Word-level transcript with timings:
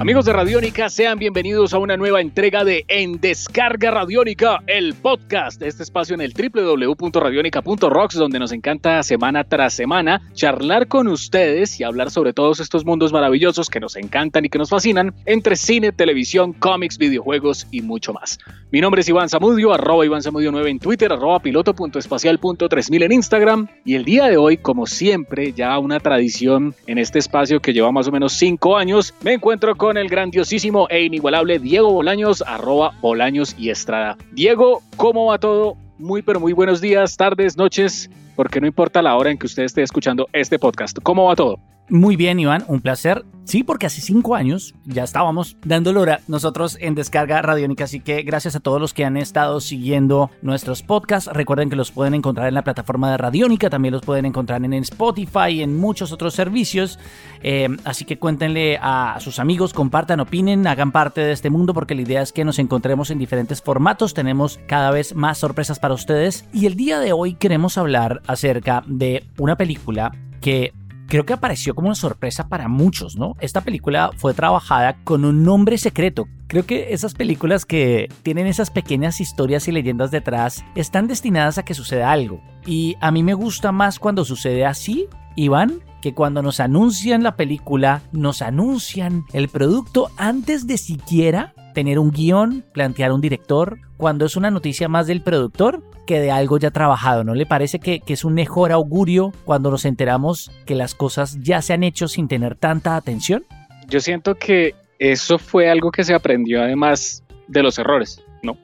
Amigos 0.00 0.24
de 0.24 0.32
Radiónica, 0.32 0.88
sean 0.88 1.18
bienvenidos 1.18 1.74
a 1.74 1.78
una 1.78 1.98
nueva 1.98 2.22
entrega 2.22 2.64
de 2.64 2.86
En 2.88 3.20
Descarga 3.20 3.90
Radiónica, 3.90 4.62
el 4.66 4.94
podcast, 4.94 5.60
este 5.60 5.82
espacio 5.82 6.14
en 6.14 6.22
el 6.22 6.32
www.radionica.rocks, 6.32 8.14
donde 8.14 8.38
nos 8.38 8.52
encanta 8.52 9.02
semana 9.02 9.44
tras 9.44 9.74
semana 9.74 10.22
charlar 10.32 10.88
con 10.88 11.06
ustedes 11.06 11.78
y 11.78 11.84
hablar 11.84 12.10
sobre 12.10 12.32
todos 12.32 12.60
estos 12.60 12.86
mundos 12.86 13.12
maravillosos 13.12 13.68
que 13.68 13.78
nos 13.78 13.94
encantan 13.94 14.46
y 14.46 14.48
que 14.48 14.56
nos 14.56 14.70
fascinan 14.70 15.12
entre 15.26 15.54
cine, 15.56 15.92
televisión, 15.92 16.54
cómics, 16.54 16.96
videojuegos 16.96 17.66
y 17.70 17.82
mucho 17.82 18.14
más. 18.14 18.38
Mi 18.70 18.80
nombre 18.80 19.02
es 19.02 19.08
Iván 19.10 19.28
Zamudio, 19.28 19.74
arroba 19.74 20.06
Iván 20.06 20.22
Zamudio 20.22 20.50
9 20.50 20.70
en 20.70 20.78
Twitter, 20.78 21.12
arroba 21.12 21.40
piloto.espacial.3000 21.40 23.02
en 23.04 23.12
Instagram 23.12 23.68
y 23.84 23.96
el 23.96 24.06
día 24.06 24.28
de 24.28 24.38
hoy, 24.38 24.56
como 24.56 24.86
siempre, 24.86 25.52
ya 25.52 25.78
una 25.78 26.00
tradición 26.00 26.74
en 26.86 26.96
este 26.96 27.18
espacio 27.18 27.60
que 27.60 27.74
lleva 27.74 27.92
más 27.92 28.08
o 28.08 28.12
menos 28.12 28.32
cinco 28.32 28.78
años, 28.78 29.12
me 29.22 29.34
encuentro 29.34 29.76
con 29.76 29.89
el 29.96 30.08
grandiosísimo 30.08 30.86
e 30.90 31.02
inigualable 31.02 31.58
Diego 31.58 31.92
Bolaños, 31.92 32.42
arroba 32.46 32.92
Bolaños 33.00 33.54
y 33.58 33.70
Estrada. 33.70 34.16
Diego, 34.32 34.82
¿cómo 34.96 35.26
va 35.26 35.38
todo? 35.38 35.76
Muy, 35.98 36.22
pero 36.22 36.40
muy 36.40 36.52
buenos 36.52 36.80
días, 36.80 37.16
tardes, 37.16 37.56
noches, 37.56 38.10
porque 38.36 38.60
no 38.60 38.66
importa 38.66 39.02
la 39.02 39.16
hora 39.16 39.30
en 39.30 39.38
que 39.38 39.46
usted 39.46 39.64
esté 39.64 39.82
escuchando 39.82 40.28
este 40.32 40.58
podcast. 40.58 40.98
¿Cómo 41.02 41.26
va 41.26 41.36
todo? 41.36 41.58
Muy 41.90 42.14
bien, 42.14 42.38
Iván, 42.38 42.64
un 42.68 42.80
placer. 42.80 43.24
Sí, 43.42 43.64
porque 43.64 43.86
hace 43.86 44.00
cinco 44.00 44.36
años 44.36 44.76
ya 44.84 45.02
estábamos 45.02 45.56
dando 45.64 45.90
hora 45.98 46.20
nosotros 46.28 46.78
en 46.80 46.94
Descarga 46.94 47.42
Radiónica, 47.42 47.82
así 47.82 47.98
que 47.98 48.22
gracias 48.22 48.54
a 48.54 48.60
todos 48.60 48.80
los 48.80 48.94
que 48.94 49.04
han 49.04 49.16
estado 49.16 49.58
siguiendo 49.58 50.30
nuestros 50.40 50.84
podcasts. 50.84 51.28
Recuerden 51.32 51.68
que 51.68 51.74
los 51.74 51.90
pueden 51.90 52.14
encontrar 52.14 52.46
en 52.46 52.54
la 52.54 52.62
plataforma 52.62 53.10
de 53.10 53.16
Radiónica, 53.16 53.68
también 53.68 53.90
los 53.90 54.02
pueden 54.02 54.24
encontrar 54.24 54.64
en 54.64 54.72
Spotify 54.74 55.48
y 55.50 55.62
en 55.62 55.76
muchos 55.76 56.12
otros 56.12 56.32
servicios. 56.32 57.00
Eh, 57.42 57.68
así 57.82 58.04
que 58.04 58.20
cuéntenle 58.20 58.78
a 58.80 59.16
sus 59.18 59.40
amigos, 59.40 59.72
compartan, 59.72 60.20
opinen, 60.20 60.68
hagan 60.68 60.92
parte 60.92 61.20
de 61.22 61.32
este 61.32 61.50
mundo, 61.50 61.74
porque 61.74 61.96
la 61.96 62.02
idea 62.02 62.22
es 62.22 62.32
que 62.32 62.44
nos 62.44 62.60
encontremos 62.60 63.10
en 63.10 63.18
diferentes 63.18 63.62
formatos. 63.62 64.14
Tenemos 64.14 64.60
cada 64.68 64.92
vez 64.92 65.16
más 65.16 65.38
sorpresas 65.38 65.80
para 65.80 65.94
ustedes. 65.94 66.44
Y 66.52 66.66
el 66.66 66.76
día 66.76 67.00
de 67.00 67.12
hoy 67.12 67.34
queremos 67.34 67.78
hablar 67.78 68.22
acerca 68.28 68.84
de 68.86 69.24
una 69.38 69.56
película 69.56 70.12
que 70.40 70.72
creo 71.10 71.26
que 71.26 71.32
apareció 71.32 71.74
como 71.74 71.88
una 71.88 71.96
sorpresa 71.96 72.48
para 72.48 72.68
muchos, 72.68 73.16
¿no? 73.16 73.34
Esta 73.40 73.62
película 73.62 74.12
fue 74.16 74.32
trabajada 74.32 74.96
con 75.02 75.24
un 75.24 75.42
nombre 75.42 75.76
secreto. 75.76 76.28
Creo 76.46 76.64
que 76.64 76.94
esas 76.94 77.14
películas 77.14 77.66
que 77.66 78.08
tienen 78.22 78.46
esas 78.46 78.70
pequeñas 78.70 79.20
historias 79.20 79.66
y 79.66 79.72
leyendas 79.72 80.12
detrás 80.12 80.64
están 80.76 81.08
destinadas 81.08 81.58
a 81.58 81.64
que 81.64 81.74
suceda 81.74 82.12
algo. 82.12 82.40
Y 82.64 82.96
a 83.00 83.10
mí 83.10 83.24
me 83.24 83.34
gusta 83.34 83.72
más 83.72 83.98
cuando 83.98 84.24
sucede 84.24 84.64
así, 84.64 85.08
Iván, 85.34 85.80
que 86.00 86.14
cuando 86.14 86.42
nos 86.42 86.60
anuncian 86.60 87.24
la 87.24 87.34
película, 87.34 88.02
nos 88.12 88.40
anuncian 88.40 89.24
el 89.32 89.48
producto 89.48 90.10
antes 90.16 90.68
de 90.68 90.78
siquiera 90.78 91.54
tener 91.72 91.98
un 91.98 92.10
guion, 92.10 92.64
plantear 92.72 93.12
un 93.12 93.20
director, 93.20 93.78
cuando 93.96 94.26
es 94.26 94.36
una 94.36 94.50
noticia 94.50 94.88
más 94.88 95.06
del 95.06 95.22
productor 95.22 95.82
que 96.06 96.20
de 96.20 96.30
algo 96.30 96.58
ya 96.58 96.70
trabajado. 96.70 97.24
¿No 97.24 97.34
le 97.34 97.46
parece 97.46 97.78
que, 97.78 98.00
que, 98.00 98.14
es 98.14 98.24
un 98.24 98.34
mejor 98.34 98.72
augurio 98.72 99.32
cuando 99.44 99.70
nos 99.70 99.84
enteramos 99.84 100.50
que 100.66 100.74
las 100.74 100.94
cosas 100.94 101.38
ya 101.40 101.62
se 101.62 101.72
han 101.72 101.84
hecho 101.84 102.08
sin 102.08 102.28
tener 102.28 102.56
tanta 102.56 102.96
atención? 102.96 103.44
Yo 103.88 104.00
siento 104.00 104.34
que 104.34 104.74
eso 104.98 105.38
fue 105.38 105.70
algo 105.70 105.90
que 105.90 106.04
se 106.04 106.14
aprendió 106.14 106.62
además 106.62 107.24
de 107.48 107.62
los 107.62 107.78
errores. 107.78 108.22
No, 108.42 108.56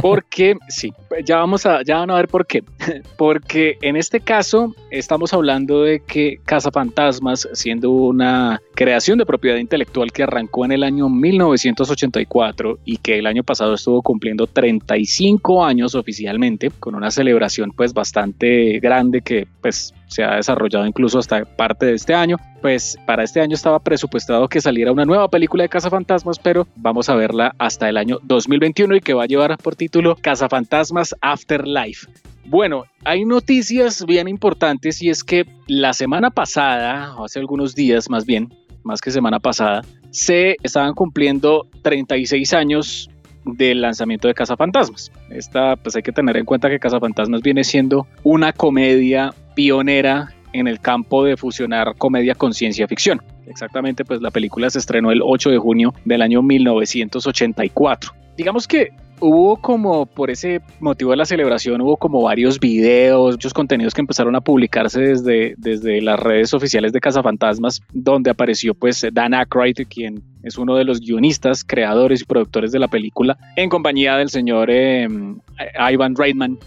porque 0.00 0.56
sí, 0.68 0.92
ya 1.24 1.36
vamos 1.36 1.64
a, 1.66 1.82
ya 1.82 1.98
van 1.98 2.10
a 2.10 2.16
ver 2.16 2.28
por 2.28 2.46
qué. 2.46 2.64
Porque 3.16 3.78
en 3.82 3.96
este 3.96 4.20
caso 4.20 4.74
estamos 4.90 5.32
hablando 5.32 5.82
de 5.82 6.00
que 6.00 6.40
Cazafantasmas, 6.44 7.48
siendo 7.52 7.90
una 7.90 8.60
creación 8.74 9.18
de 9.18 9.26
propiedad 9.26 9.58
intelectual 9.58 10.12
que 10.12 10.24
arrancó 10.24 10.64
en 10.64 10.72
el 10.72 10.82
año 10.82 11.08
1984 11.08 12.78
y 12.84 12.96
que 12.96 13.18
el 13.18 13.26
año 13.26 13.44
pasado 13.44 13.74
estuvo 13.74 14.02
cumpliendo 14.02 14.46
35 14.46 15.64
años 15.64 15.94
oficialmente, 15.94 16.70
con 16.70 16.94
una 16.94 17.10
celebración 17.10 17.70
pues 17.70 17.92
bastante 17.92 18.80
grande 18.80 19.22
que 19.22 19.46
pues 19.60 19.94
se 20.12 20.22
ha 20.22 20.36
desarrollado 20.36 20.86
incluso 20.86 21.18
hasta 21.18 21.44
parte 21.44 21.86
de 21.86 21.94
este 21.94 22.14
año. 22.14 22.36
Pues 22.60 22.96
para 23.06 23.24
este 23.24 23.40
año 23.40 23.54
estaba 23.54 23.80
presupuestado 23.80 24.48
que 24.48 24.60
saliera 24.60 24.92
una 24.92 25.04
nueva 25.04 25.28
película 25.28 25.64
de 25.64 25.68
Cazafantasmas, 25.68 26.38
pero 26.38 26.66
vamos 26.76 27.08
a 27.08 27.14
verla 27.14 27.54
hasta 27.58 27.88
el 27.88 27.96
año 27.96 28.18
2021 28.22 28.96
y 28.96 29.00
que 29.00 29.14
va 29.14 29.24
a 29.24 29.26
llevar 29.26 29.56
por 29.58 29.74
título 29.74 30.16
Cazafantasmas 30.20 31.16
Afterlife. 31.20 32.06
Bueno, 32.44 32.84
hay 33.04 33.24
noticias 33.24 34.04
bien 34.04 34.28
importantes 34.28 35.00
y 35.00 35.08
es 35.08 35.24
que 35.24 35.46
la 35.66 35.92
semana 35.92 36.30
pasada, 36.30 37.16
o 37.16 37.24
hace 37.24 37.38
algunos 37.38 37.74
días 37.74 38.10
más 38.10 38.26
bien, 38.26 38.52
más 38.82 39.00
que 39.00 39.10
semana 39.10 39.38
pasada, 39.40 39.82
se 40.10 40.56
estaban 40.62 40.94
cumpliendo 40.94 41.68
36 41.82 42.52
años 42.52 43.08
del 43.44 43.80
lanzamiento 43.80 44.28
de 44.28 44.34
Cazafantasmas. 44.34 45.10
Esta, 45.30 45.76
pues 45.76 45.96
hay 45.96 46.02
que 46.02 46.12
tener 46.12 46.36
en 46.36 46.44
cuenta 46.44 46.68
que 46.68 46.78
Cazafantasmas 46.78 47.42
viene 47.42 47.64
siendo 47.64 48.06
una 48.22 48.52
comedia 48.52 49.34
pionera 49.54 50.28
en 50.52 50.68
el 50.68 50.80
campo 50.80 51.24
de 51.24 51.36
fusionar 51.36 51.94
comedia 51.96 52.34
con 52.34 52.52
ciencia 52.52 52.86
ficción. 52.86 53.22
Exactamente, 53.46 54.04
pues 54.04 54.20
la 54.20 54.30
película 54.30 54.70
se 54.70 54.78
estrenó 54.78 55.10
el 55.10 55.20
8 55.22 55.50
de 55.50 55.58
junio 55.58 55.94
del 56.04 56.22
año 56.22 56.42
1984. 56.42 58.12
Digamos 58.36 58.66
que 58.66 58.90
hubo 59.20 59.56
como, 59.56 60.06
por 60.06 60.30
ese 60.30 60.60
motivo 60.80 61.12
de 61.12 61.16
la 61.16 61.24
celebración, 61.24 61.80
hubo 61.80 61.96
como 61.96 62.22
varios 62.22 62.58
videos, 62.58 63.34
muchos 63.34 63.54
contenidos 63.54 63.94
que 63.94 64.00
empezaron 64.00 64.34
a 64.34 64.40
publicarse 64.40 65.00
desde, 65.00 65.54
desde 65.58 66.00
las 66.02 66.18
redes 66.18 66.52
oficiales 66.54 66.92
de 66.92 67.00
Cazafantasmas, 67.00 67.82
donde 67.92 68.30
apareció 68.30 68.74
pues 68.74 69.06
Dan 69.12 69.34
Aykroyd, 69.34 69.76
quien 69.88 70.22
es 70.42 70.58
uno 70.58 70.76
de 70.76 70.84
los 70.84 71.00
guionistas, 71.00 71.62
creadores 71.64 72.22
y 72.22 72.24
productores 72.24 72.72
de 72.72 72.80
la 72.80 72.88
película, 72.88 73.38
en 73.56 73.68
compañía 73.68 74.16
del 74.16 74.28
señor 74.28 74.70
eh, 74.70 75.06
Ivan 75.90 76.16
Reitman, 76.16 76.58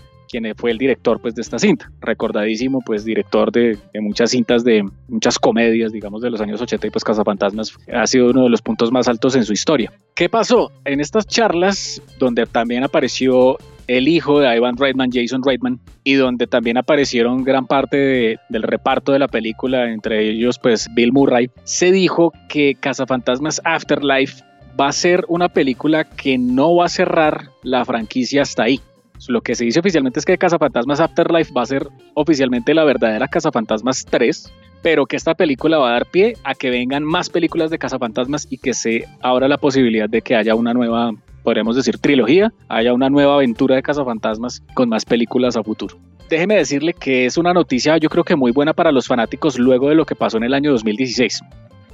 quien 0.41 0.53
fue 0.55 0.71
el 0.71 0.77
director 0.77 1.19
pues 1.21 1.35
de 1.35 1.41
esta 1.41 1.59
cinta, 1.59 1.89
recordadísimo 2.01 2.81
pues 2.81 3.05
director 3.05 3.51
de, 3.51 3.77
muchas 4.01 4.31
cintas 4.31 4.63
de 4.63 4.83
muchas 5.07 5.39
comedias 5.39 5.91
digamos 5.91 6.21
de 6.21 6.29
los 6.29 6.41
años 6.41 6.61
80 6.61 6.87
y 6.87 6.89
pues 6.89 7.03
Cazafantasmas 7.03 7.77
ha 7.93 8.05
sido 8.05 8.29
uno 8.29 8.43
de 8.43 8.49
los 8.49 8.61
puntos 8.61 8.91
más 8.91 9.07
altos 9.07 9.35
en 9.35 9.45
su 9.45 9.53
historia. 9.53 9.93
¿Qué 10.13 10.29
pasó? 10.29 10.71
En 10.83 10.99
estas 10.99 11.25
charlas 11.27 12.01
donde 12.19 12.45
también 12.45 12.83
apareció 12.83 13.57
el 13.87 14.07
hijo 14.07 14.39
de 14.39 14.55
Ivan 14.55 14.77
Reitman, 14.77 15.11
Jason 15.13 15.43
Reitman, 15.43 15.79
y 16.03 16.15
donde 16.15 16.47
también 16.47 16.77
aparecieron 16.77 17.43
gran 17.43 17.67
parte 17.67 17.97
de, 17.97 18.39
del 18.49 18.63
reparto 18.63 19.11
de 19.11 19.19
la 19.19 19.27
película, 19.27 19.91
entre 19.91 20.27
ellos 20.27 20.59
pues 20.59 20.89
Bill 20.95 21.13
Murray, 21.13 21.49
se 21.63 21.91
dijo 21.91 22.33
que 22.49 22.75
Cazafantasmas 22.75 23.61
Afterlife 23.63 24.43
va 24.79 24.87
a 24.87 24.91
ser 24.91 25.23
una 25.27 25.49
película 25.49 26.03
que 26.03 26.37
no 26.37 26.75
va 26.75 26.85
a 26.85 26.89
cerrar 26.89 27.49
la 27.63 27.85
franquicia 27.85 28.41
hasta 28.41 28.63
ahí. 28.63 28.81
Lo 29.27 29.41
que 29.41 29.55
se 29.55 29.65
dice 29.65 29.79
oficialmente 29.79 30.19
es 30.19 30.25
que 30.25 30.37
Cazafantasmas 30.37 30.99
Afterlife 30.99 31.53
va 31.53 31.63
a 31.63 31.65
ser 31.65 31.87
oficialmente 32.13 32.73
la 32.73 32.83
verdadera 32.83 33.27
Cazafantasmas 33.27 34.05
3, 34.05 34.51
pero 34.81 35.05
que 35.05 35.15
esta 35.15 35.33
película 35.33 35.77
va 35.77 35.89
a 35.89 35.93
dar 35.93 36.05
pie 36.05 36.37
a 36.43 36.53
que 36.53 36.69
vengan 36.69 37.03
más 37.03 37.29
películas 37.29 37.71
de 37.71 37.79
Cazafantasmas 37.79 38.47
y 38.49 38.57
que 38.57 38.73
se 38.73 39.05
abra 39.21 39.47
la 39.47 39.57
posibilidad 39.57 40.09
de 40.09 40.21
que 40.21 40.35
haya 40.35 40.55
una 40.55 40.73
nueva, 40.73 41.11
podríamos 41.43 41.75
decir, 41.75 41.97
trilogía, 41.97 42.53
haya 42.69 42.93
una 42.93 43.09
nueva 43.09 43.35
aventura 43.35 43.75
de 43.75 43.83
Cazafantasmas 43.83 44.61
con 44.73 44.89
más 44.89 45.05
películas 45.05 45.57
a 45.57 45.63
futuro. 45.63 45.97
Déjeme 46.29 46.55
decirle 46.55 46.93
que 46.93 47.25
es 47.25 47.37
una 47.37 47.53
noticia 47.53 47.97
yo 47.97 48.09
creo 48.09 48.23
que 48.23 48.35
muy 48.35 48.51
buena 48.51 48.73
para 48.73 48.91
los 48.91 49.07
fanáticos 49.07 49.59
luego 49.59 49.89
de 49.89 49.95
lo 49.95 50.05
que 50.05 50.15
pasó 50.15 50.37
en 50.37 50.43
el 50.43 50.53
año 50.53 50.71
2016. 50.71 51.41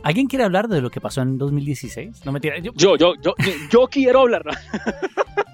¿Alguien 0.03 0.27
quiere 0.27 0.43
hablar 0.45 0.67
de 0.67 0.81
lo 0.81 0.89
que 0.89 0.99
pasó 1.01 1.21
en 1.21 1.37
2016? 1.37 2.25
No 2.25 2.31
me 2.31 2.39
tira. 2.39 2.57
Yo, 2.59 2.71
yo, 2.75 2.97
yo, 2.97 3.13
yo, 3.21 3.33
yo 3.69 3.87
quiero 3.87 4.21
hablar. 4.21 4.43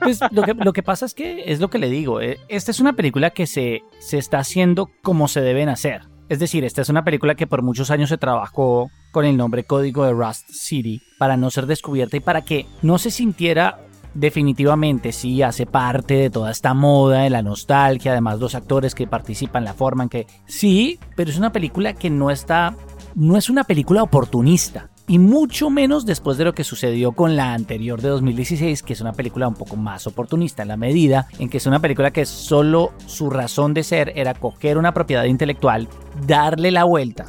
Pues 0.02 0.20
lo 0.32 0.44
que, 0.44 0.54
lo 0.54 0.74
que 0.74 0.84
pasa 0.84 1.06
es 1.06 1.14
que 1.14 1.52
es 1.52 1.60
lo 1.60 1.70
que 1.70 1.80
le 1.80 1.90
digo. 1.90 2.22
eh, 2.22 2.38
Esta 2.48 2.72
es 2.72 2.80
una 2.80 2.94
película 2.94 3.32
que 3.32 3.46
se, 3.48 3.82
se 4.00 4.18
está 4.18 4.40
haciendo 4.40 4.90
como 5.02 5.28
se 5.28 5.42
deben 5.42 5.70
hacer. 5.70 6.02
Es 6.30 6.40
decir, 6.40 6.64
esta 6.66 6.82
es 6.82 6.90
una 6.90 7.04
película 7.04 7.36
que 7.36 7.48
por 7.48 7.62
muchos 7.62 7.90
años 7.90 8.10
se 8.10 8.18
trabajó 8.18 8.90
con 9.12 9.26
el 9.26 9.38
nombre 9.38 9.64
código 9.64 10.06
de 10.06 10.12
Rust 10.14 10.50
City 10.50 11.02
para 11.18 11.38
no 11.38 11.50
ser 11.50 11.66
descubierta 11.68 12.18
y 12.18 12.20
para 12.22 12.42
que 12.44 12.66
no 12.82 12.98
se 12.98 13.12
sintiera 13.12 13.80
definitivamente 14.14 15.12
sí 15.12 15.42
hace 15.42 15.66
parte 15.66 16.16
de 16.16 16.30
toda 16.30 16.52
esta 16.52 16.74
moda, 16.74 17.22
de 17.22 17.30
la 17.30 17.44
nostalgia, 17.44 18.12
además 18.12 18.40
los 18.40 18.56
actores 18.56 18.94
que 18.96 19.08
participan, 19.08 19.64
la 19.64 19.74
forma 19.74 20.04
en 20.04 20.10
que 20.10 20.28
sí, 20.48 21.00
pero 21.16 21.30
es 21.30 21.38
una 21.38 21.52
película 21.52 21.94
que 21.94 22.10
no 22.10 22.30
está, 22.32 22.76
no 23.18 23.36
es 23.36 23.50
una 23.50 23.64
película 23.64 24.04
oportunista. 24.04 24.90
Y 25.08 25.18
mucho 25.18 25.72
menos 25.72 26.06
después 26.06 26.38
de 26.38 26.44
lo 26.44 26.54
que 26.54 26.64
sucedió 26.64 27.14
con 27.14 27.36
la 27.36 27.54
anterior 27.54 28.00
de 28.00 28.10
2016, 28.10 28.84
que 28.84 28.94
es 28.94 29.02
una 29.02 29.14
película 29.14 29.48
un 29.48 29.56
poco 29.56 29.76
más 29.76 30.06
oportunista 30.06 30.62
en 30.62 30.68
la 30.68 30.78
medida 30.78 31.28
en 31.40 31.50
que 31.50 31.58
es 31.58 31.66
una 31.66 31.80
película 31.80 32.12
que 32.12 32.28
solo 32.28 32.92
su 33.08 33.32
razón 33.32 33.74
de 33.74 33.82
ser 33.82 34.14
era 34.16 34.36
coger 34.36 34.78
una 34.78 34.94
propiedad 34.94 35.24
intelectual, 35.24 35.88
darle 36.28 36.70
la 36.70 36.84
vuelta, 36.84 37.26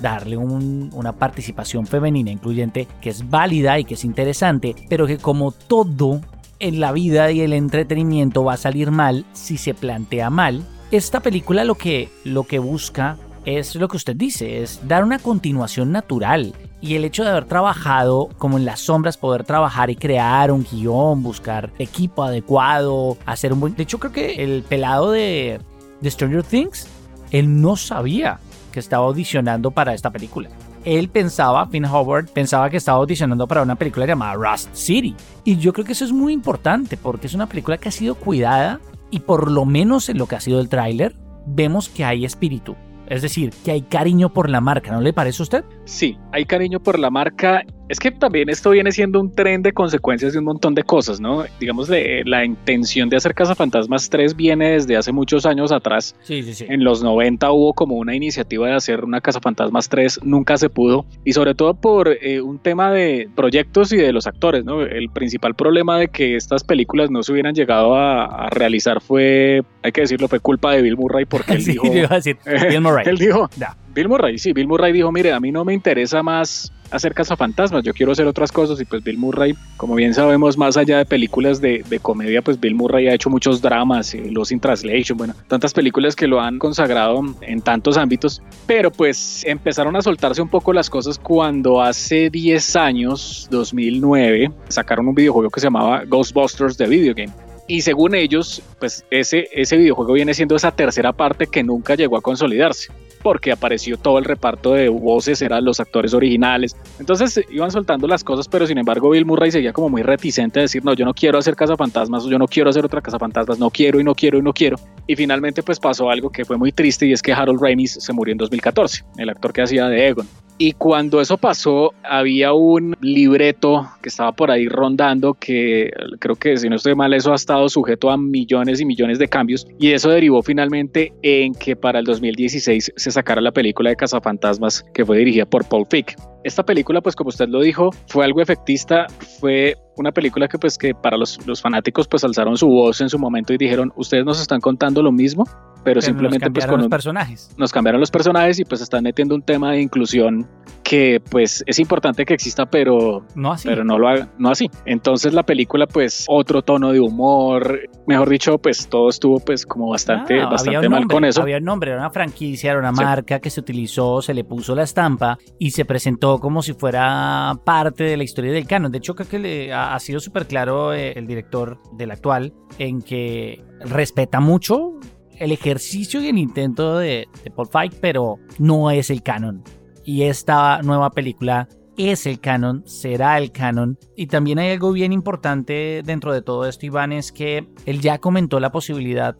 darle 0.00 0.38
un, 0.38 0.88
una 0.94 1.12
participación 1.12 1.86
femenina 1.86 2.30
incluyente 2.30 2.88
que 3.02 3.10
es 3.10 3.28
válida 3.28 3.78
y 3.78 3.84
que 3.84 3.94
es 3.94 4.06
interesante, 4.06 4.74
pero 4.88 5.06
que 5.06 5.18
como 5.18 5.52
todo 5.52 6.22
en 6.60 6.80
la 6.80 6.92
vida 6.92 7.30
y 7.30 7.42
el 7.42 7.52
entretenimiento 7.52 8.42
va 8.42 8.54
a 8.54 8.56
salir 8.56 8.90
mal 8.90 9.26
si 9.34 9.58
se 9.58 9.74
plantea 9.74 10.30
mal. 10.30 10.64
Esta 10.90 11.20
película 11.20 11.64
lo 11.64 11.74
que, 11.74 12.08
lo 12.24 12.44
que 12.44 12.58
busca 12.58 13.18
es 13.46 13.74
lo 13.76 13.88
que 13.88 13.96
usted 13.96 14.14
dice, 14.14 14.62
es 14.62 14.86
dar 14.86 15.04
una 15.04 15.18
continuación 15.18 15.92
natural. 15.92 16.52
Y 16.82 16.96
el 16.96 17.04
hecho 17.04 17.24
de 17.24 17.30
haber 17.30 17.46
trabajado 17.46 18.28
como 18.36 18.58
en 18.58 18.66
las 18.66 18.80
sombras, 18.80 19.16
poder 19.16 19.44
trabajar 19.44 19.88
y 19.88 19.96
crear 19.96 20.52
un 20.52 20.66
guion, 20.70 21.22
buscar 21.22 21.72
equipo 21.78 22.24
adecuado, 22.24 23.16
hacer 23.24 23.52
un 23.52 23.60
buen... 23.60 23.74
De 23.76 23.84
hecho, 23.84 23.98
creo 23.98 24.12
que 24.12 24.44
el 24.44 24.62
pelado 24.62 25.12
de, 25.12 25.60
de 26.00 26.10
Stranger 26.10 26.42
Things, 26.42 26.86
él 27.30 27.62
no 27.62 27.76
sabía 27.76 28.40
que 28.72 28.80
estaba 28.80 29.06
audicionando 29.06 29.70
para 29.70 29.94
esta 29.94 30.10
película 30.10 30.50
él 30.86 31.08
pensaba, 31.08 31.66
Finn 31.66 31.84
Howard, 31.84 32.28
pensaba 32.28 32.70
que 32.70 32.76
estaba 32.76 32.98
audicionando 32.98 33.48
para 33.48 33.62
una 33.62 33.74
película 33.74 34.06
llamada 34.06 34.34
Rust 34.34 34.72
City. 34.72 35.16
Y 35.42 35.56
yo 35.56 35.72
creo 35.72 35.84
que 35.84 35.92
eso 35.92 36.04
es 36.04 36.12
muy 36.12 36.32
importante 36.32 36.96
porque 36.96 37.26
es 37.26 37.34
una 37.34 37.48
película 37.48 37.76
que 37.76 37.88
ha 37.88 37.92
sido 37.92 38.14
cuidada 38.14 38.80
y 39.10 39.20
por 39.20 39.50
lo 39.50 39.64
menos 39.64 40.08
en 40.08 40.16
lo 40.16 40.26
que 40.26 40.36
ha 40.36 40.40
sido 40.40 40.60
el 40.60 40.68
tráiler, 40.68 41.16
vemos 41.44 41.88
que 41.88 42.04
hay 42.04 42.24
espíritu. 42.24 42.76
Es 43.08 43.22
decir, 43.22 43.52
que 43.64 43.70
hay 43.70 43.82
cariño 43.82 44.32
por 44.32 44.50
la 44.50 44.60
marca, 44.60 44.92
¿no 44.92 45.00
le 45.00 45.12
parece 45.12 45.42
a 45.42 45.44
usted? 45.44 45.64
Sí, 45.84 46.18
hay 46.32 46.44
cariño 46.44 46.80
por 46.80 46.98
la 46.98 47.10
marca 47.10 47.62
es 47.88 48.00
que 48.00 48.10
también 48.10 48.48
esto 48.48 48.70
viene 48.70 48.90
siendo 48.90 49.20
un 49.20 49.32
tren 49.32 49.62
de 49.62 49.72
consecuencias 49.72 50.32
de 50.32 50.38
un 50.40 50.44
montón 50.44 50.74
de 50.74 50.82
cosas, 50.82 51.20
¿no? 51.20 51.44
Digamos, 51.60 51.88
de, 51.88 52.22
la 52.24 52.44
intención 52.44 53.08
de 53.08 53.16
hacer 53.16 53.34
Cazafantasmas 53.34 54.10
3 54.10 54.34
viene 54.34 54.72
desde 54.72 54.96
hace 54.96 55.12
muchos 55.12 55.46
años 55.46 55.70
atrás. 55.70 56.16
Sí, 56.22 56.42
sí, 56.42 56.54
sí. 56.54 56.66
En 56.68 56.82
los 56.82 57.02
90 57.02 57.50
hubo 57.52 57.74
como 57.74 57.96
una 57.96 58.14
iniciativa 58.14 58.66
de 58.66 58.74
hacer 58.74 59.04
una 59.04 59.20
Cazafantasmas 59.20 59.88
3, 59.88 60.20
nunca 60.24 60.56
se 60.56 60.68
pudo. 60.68 61.06
Y 61.24 61.32
sobre 61.32 61.54
todo 61.54 61.74
por 61.74 62.08
eh, 62.08 62.40
un 62.40 62.58
tema 62.58 62.90
de 62.90 63.28
proyectos 63.34 63.92
y 63.92 63.96
de 63.96 64.12
los 64.12 64.26
actores, 64.26 64.64
¿no? 64.64 64.82
El 64.82 65.10
principal 65.10 65.54
problema 65.54 65.98
de 65.98 66.08
que 66.08 66.36
estas 66.36 66.64
películas 66.64 67.10
no 67.10 67.22
se 67.22 67.32
hubieran 67.32 67.54
llegado 67.54 67.94
a, 67.94 68.48
realizar 68.50 69.00
fue, 69.00 69.62
hay 69.82 69.92
que 69.92 70.02
decirlo, 70.02 70.28
fue 70.28 70.40
culpa 70.40 70.72
de 70.72 70.82
Bill 70.82 70.96
Murray 70.96 71.24
porque 71.24 71.54
él 71.54 71.64
dijo... 71.64 71.86
Iba 71.86 72.08
a 72.10 72.16
decir, 72.16 72.36
Bill 72.68 72.80
Murray. 72.80 73.06
él 73.06 73.18
dijo... 73.18 73.48
Bill 73.94 74.08
Murray, 74.08 74.38
sí, 74.38 74.52
Bill 74.52 74.68
Murray 74.68 74.92
dijo, 74.92 75.10
mire, 75.10 75.32
a 75.32 75.40
mí 75.40 75.50
no 75.50 75.64
me 75.64 75.72
interesa 75.72 76.22
más 76.22 76.70
hacer 76.90 77.14
cazafantasmas, 77.14 77.82
yo 77.82 77.92
quiero 77.92 78.12
hacer 78.12 78.26
otras 78.26 78.52
cosas 78.52 78.80
y 78.80 78.84
pues 78.84 79.02
Bill 79.02 79.18
Murray, 79.18 79.54
como 79.76 79.94
bien 79.94 80.14
sabemos, 80.14 80.56
más 80.56 80.76
allá 80.76 80.98
de 80.98 81.06
películas 81.06 81.60
de, 81.60 81.84
comedia, 82.02 82.42
pues 82.42 82.60
Bill 82.60 82.74
Murray 82.74 83.08
ha 83.08 83.14
hecho 83.14 83.30
muchos 83.30 83.62
dramas, 83.62 84.14
eh, 84.14 84.28
Los 84.30 84.52
in 84.52 84.60
Translation, 84.60 85.16
bueno, 85.16 85.34
tantas 85.48 85.72
películas 85.72 86.14
que 86.14 86.26
lo 86.26 86.40
han 86.40 86.58
consagrado 86.58 87.20
en 87.40 87.60
tantos 87.62 87.96
ámbitos, 87.96 88.42
pero 88.66 88.90
pues 88.90 89.44
empezaron 89.44 89.96
a 89.96 90.02
soltarse 90.02 90.42
un 90.42 90.48
poco 90.48 90.72
las 90.72 90.90
cosas 90.90 91.18
cuando 91.18 91.80
hace 91.80 92.30
10 92.30 92.76
años, 92.76 93.48
2009, 93.50 94.52
sacaron 94.68 95.08
un 95.08 95.14
videojuego 95.14 95.50
que 95.50 95.60
se 95.60 95.66
llamaba 95.66 96.04
Ghostbusters 96.04 96.76
The 96.76 96.86
Video 96.86 97.14
Game. 97.14 97.32
Y 97.68 97.80
según 97.80 98.14
ellos, 98.14 98.62
pues 98.78 99.04
ese, 99.10 99.48
ese 99.52 99.76
videojuego 99.76 100.12
viene 100.12 100.34
siendo 100.34 100.54
esa 100.54 100.70
tercera 100.70 101.12
parte 101.12 101.48
que 101.48 101.64
nunca 101.64 101.96
llegó 101.96 102.16
a 102.16 102.20
consolidarse 102.20 102.92
porque 103.26 103.50
apareció 103.50 103.96
todo 103.96 104.18
el 104.18 104.24
reparto 104.24 104.74
de 104.74 104.88
voces, 104.88 105.42
eran 105.42 105.64
los 105.64 105.80
actores 105.80 106.14
originales. 106.14 106.76
Entonces 107.00 107.44
iban 107.50 107.72
soltando 107.72 108.06
las 108.06 108.22
cosas, 108.22 108.46
pero 108.46 108.68
sin 108.68 108.78
embargo 108.78 109.10
Bill 109.10 109.26
Murray 109.26 109.50
seguía 109.50 109.72
como 109.72 109.88
muy 109.88 110.04
reticente 110.04 110.60
a 110.60 110.62
decir, 110.62 110.84
no, 110.84 110.94
yo 110.94 111.04
no 111.04 111.12
quiero 111.12 111.36
hacer 111.36 111.56
Cazafantasmas, 111.56 112.26
yo 112.26 112.38
no 112.38 112.46
quiero 112.46 112.70
hacer 112.70 112.84
otra 112.84 113.00
Cazafantasmas, 113.00 113.58
no 113.58 113.68
quiero 113.68 113.98
y 113.98 114.04
no 114.04 114.14
quiero 114.14 114.38
y 114.38 114.42
no 114.42 114.52
quiero. 114.52 114.76
Y 115.08 115.16
finalmente 115.16 115.64
pues 115.64 115.80
pasó 115.80 116.08
algo 116.08 116.30
que 116.30 116.44
fue 116.44 116.56
muy 116.56 116.70
triste 116.70 117.04
y 117.04 117.12
es 117.12 117.20
que 117.20 117.32
Harold 117.32 117.60
Ramis 117.60 117.94
se 117.98 118.12
murió 118.12 118.30
en 118.30 118.38
2014, 118.38 119.04
el 119.16 119.28
actor 119.28 119.52
que 119.52 119.62
hacía 119.62 119.88
de 119.88 120.06
Egon. 120.06 120.28
Y 120.58 120.72
cuando 120.72 121.20
eso 121.20 121.36
pasó, 121.36 121.92
había 122.02 122.54
un 122.54 122.96
libreto 123.00 123.88
que 124.02 124.08
estaba 124.08 124.32
por 124.32 124.50
ahí 124.50 124.68
rondando 124.68 125.34
que 125.34 125.90
creo 126.18 126.36
que 126.36 126.56
si 126.56 126.68
no 126.70 126.76
estoy 126.76 126.94
mal, 126.94 127.12
eso 127.12 127.32
ha 127.32 127.36
estado 127.36 127.68
sujeto 127.68 128.10
a 128.10 128.16
millones 128.16 128.80
y 128.80 128.86
millones 128.86 129.18
de 129.18 129.28
cambios. 129.28 129.66
Y 129.78 129.92
eso 129.92 130.10
derivó 130.10 130.42
finalmente 130.42 131.12
en 131.22 131.52
que 131.52 131.76
para 131.76 131.98
el 131.98 132.06
2016 132.06 132.92
se 132.96 133.10
sacara 133.10 133.40
la 133.40 133.52
película 133.52 133.90
de 133.90 133.96
Cazafantasmas 133.96 134.82
que 134.94 135.04
fue 135.04 135.18
dirigida 135.18 135.44
por 135.44 135.68
Paul 135.68 135.86
Fick. 135.90 136.16
Esta 136.44 136.64
película, 136.64 137.00
pues 137.00 137.16
como 137.16 137.28
usted 137.28 137.48
lo 137.48 137.60
dijo, 137.60 137.90
fue 138.06 138.24
algo 138.24 138.40
efectista, 138.40 139.06
fue 139.40 139.76
una 139.96 140.12
película 140.12 140.46
que 140.48 140.58
pues 140.58 140.78
que 140.78 140.94
para 140.94 141.16
los, 141.16 141.44
los 141.46 141.60
fanáticos 141.60 142.06
pues 142.06 142.22
alzaron 142.24 142.56
su 142.56 142.68
voz 142.68 143.00
en 143.00 143.08
su 143.08 143.18
momento 143.18 143.52
y 143.52 143.58
dijeron, 143.58 143.92
ustedes 143.96 144.24
nos 144.24 144.40
están 144.40 144.60
contando 144.60 145.02
lo 145.02 145.10
mismo, 145.10 145.44
pero, 145.84 146.02
simplemente 146.02 146.50
pues 146.50 146.66
con 146.66 146.80
los 146.80 146.88
personajes. 146.88 147.54
Nos 147.56 147.72
cambiaron 147.72 148.00
los 148.00 148.10
personajes 148.10 148.58
y 148.58 148.64
pues 148.64 148.80
están 148.80 149.04
metiendo 149.04 149.34
un 149.34 149.42
tema 149.42 149.72
de 149.72 149.80
inclusión 149.80 150.48
que 150.86 151.20
pues 151.30 151.64
es 151.66 151.80
importante 151.80 152.24
que 152.24 152.34
exista, 152.34 152.66
pero 152.66 153.24
no 153.34 153.50
así. 153.50 153.68
Pero 153.68 153.82
no 153.82 153.98
lo 153.98 154.08
haga, 154.08 154.28
no 154.38 154.50
así. 154.50 154.70
Entonces 154.84 155.34
la 155.34 155.42
película 155.42 155.86
pues 155.86 156.26
otro 156.28 156.62
tono 156.62 156.92
de 156.92 157.00
humor, 157.00 157.80
mejor 158.06 158.28
dicho, 158.28 158.58
pues 158.58 158.86
todo 158.88 159.08
estuvo 159.08 159.40
pues 159.40 159.66
como 159.66 159.90
bastante 159.90 160.40
ah, 160.40 160.46
bastante 160.46 160.88
mal 160.88 161.06
con 161.06 161.24
eso. 161.24 161.42
Había 161.42 161.58
un 161.58 161.64
nombre, 161.64 161.90
era 161.90 162.00
una 162.00 162.10
franquicia, 162.10 162.70
era 162.70 162.78
una 162.78 162.92
marca 162.92 163.40
que 163.40 163.50
se 163.50 163.58
utilizó, 163.58 164.22
se 164.22 164.32
le 164.32 164.44
puso 164.44 164.76
la 164.76 164.84
estampa 164.84 165.38
y 165.58 165.72
se 165.72 165.84
presentó 165.84 166.38
como 166.38 166.62
si 166.62 166.72
fuera 166.72 167.58
parte 167.64 168.04
de 168.04 168.16
la 168.16 168.22
historia 168.22 168.52
del 168.52 168.66
canon. 168.66 168.92
De 168.92 168.98
hecho 168.98 169.16
creo 169.16 169.28
que 169.28 169.38
le 169.40 169.72
ha, 169.72 169.98
sido 169.98 170.20
súper 170.20 170.46
claro 170.46 170.94
eh, 170.94 171.14
el 171.16 171.26
director 171.26 171.80
del 171.94 172.12
actual 172.12 172.52
en 172.78 173.02
que 173.02 173.64
respeta 173.80 174.38
mucho 174.38 174.92
el 175.38 175.50
ejercicio 175.50 176.20
y 176.20 176.28
el 176.28 176.38
intento 176.38 176.98
de, 176.98 177.26
de 177.42 177.50
Paul 177.50 177.68
Fight, 177.68 177.94
pero 178.00 178.36
no 178.58 178.92
es 178.92 179.10
el 179.10 179.22
canon. 179.22 179.64
Y 180.06 180.22
esta 180.22 180.80
nueva 180.82 181.10
película 181.10 181.68
es 181.96 182.26
el 182.26 182.38
canon, 182.38 182.84
será 182.86 183.38
el 183.38 183.50
canon. 183.50 183.98
Y 184.14 184.28
también 184.28 184.60
hay 184.60 184.70
algo 184.70 184.92
bien 184.92 185.12
importante 185.12 186.02
dentro 186.04 186.32
de 186.32 186.42
todo 186.42 186.64
esto, 186.64 186.86
Iván, 186.86 187.12
es 187.12 187.32
que 187.32 187.68
él 187.86 188.00
ya 188.00 188.18
comentó 188.18 188.60
la 188.60 188.70
posibilidad 188.70 189.36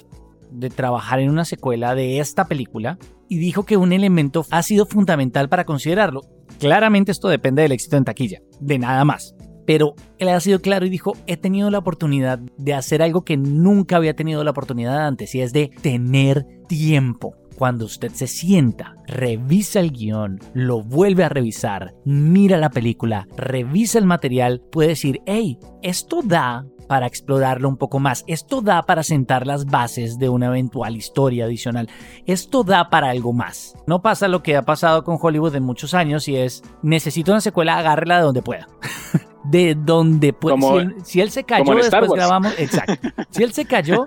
de 0.51 0.69
trabajar 0.69 1.21
en 1.21 1.31
una 1.31 1.45
secuela 1.45 1.95
de 1.95 2.19
esta 2.19 2.47
película 2.47 2.99
y 3.29 3.39
dijo 3.39 3.65
que 3.65 3.77
un 3.77 3.93
elemento 3.93 4.45
ha 4.51 4.65
sido 4.65 4.87
fundamental 4.87 5.49
para 5.49 5.65
considerarlo. 5.65 6.23
Claramente 6.59 7.13
esto 7.13 7.29
depende 7.29 7.63
del 7.63 7.73
éxito 7.73 7.97
en 7.97 8.05
taquilla, 8.05 8.41
de 8.59 8.79
nada 8.81 9.05
más. 9.05 9.37
Pero 9.67 9.95
él 10.19 10.29
ha 10.31 10.41
sido 10.41 10.61
claro 10.61 10.85
y 10.85 10.91
dijo, 10.91 11.13
he 11.29 11.37
tenido 11.37 11.71
la 11.71 11.79
oportunidad 11.79 12.41
de 12.57 12.75
hacer 12.75 13.03
algo 13.03 13.25
que 13.25 13.37
nunca 13.37 13.97
había 13.97 14.17
tenido 14.17 14.43
la 14.43 14.51
oportunidad 14.51 15.07
antes 15.07 15.33
y 15.37 15.43
es 15.43 15.53
de 15.53 15.71
tener 15.81 16.45
tiempo. 16.69 17.37
Cuando 17.57 17.87
usted 17.87 18.13
se 18.13 18.27
sienta, 18.27 18.97
revisa 19.07 19.81
el 19.81 19.93
guion, 19.93 20.41
lo 20.53 20.83
vuelve 20.83 21.25
a 21.25 21.31
revisar, 21.31 21.95
mira 22.05 22.59
la 22.59 22.71
película, 22.71 23.27
revisa 23.37 23.99
el 23.99 24.05
material, 24.05 24.63
puede 24.71 24.91
decir, 24.91 25.21
hey, 25.25 25.59
esto 25.83 26.21
da 26.23 26.67
para 26.87 27.07
explorarlo 27.07 27.69
un 27.69 27.77
poco 27.77 27.99
más. 27.99 28.25
Esto 28.27 28.61
da 28.61 28.83
para 28.83 29.03
sentar 29.03 29.47
las 29.47 29.67
bases 29.67 30.19
de 30.19 30.29
una 30.29 30.47
eventual 30.47 30.97
historia 30.97 31.47
adicional. 31.47 31.89
Esto 32.27 32.63
da 32.63 32.91
para 32.91 33.11
algo 33.11 33.33
más. 33.33 33.75
No 33.87 34.03
pasa 34.03 34.29
lo 34.29 34.43
que 34.43 34.57
ha 34.57 34.63
pasado 34.63 35.03
con 35.03 35.19
Hollywood 35.21 35.57
en 35.57 35.65
muchos 35.65 35.95
años 35.95 36.29
y 36.29 36.37
es, 36.37 36.63
necesito 36.83 37.33
una 37.33 37.41
secuela, 37.41 37.79
agárrela 37.79 38.19
de 38.19 38.23
donde 38.23 38.43
pueda. 38.43 38.69
de 39.51 39.75
donde 39.75 40.33
puede. 40.33 40.57
Si, 41.05 41.21
él, 41.21 41.31
se 41.31 41.45
cayó, 41.45 41.75
después 41.75 42.11
grabamos. 42.11 42.53
Exacto. 42.59 43.09
Si 43.31 43.43
él 43.43 43.53
se 43.53 43.67
cayó, 43.67 44.05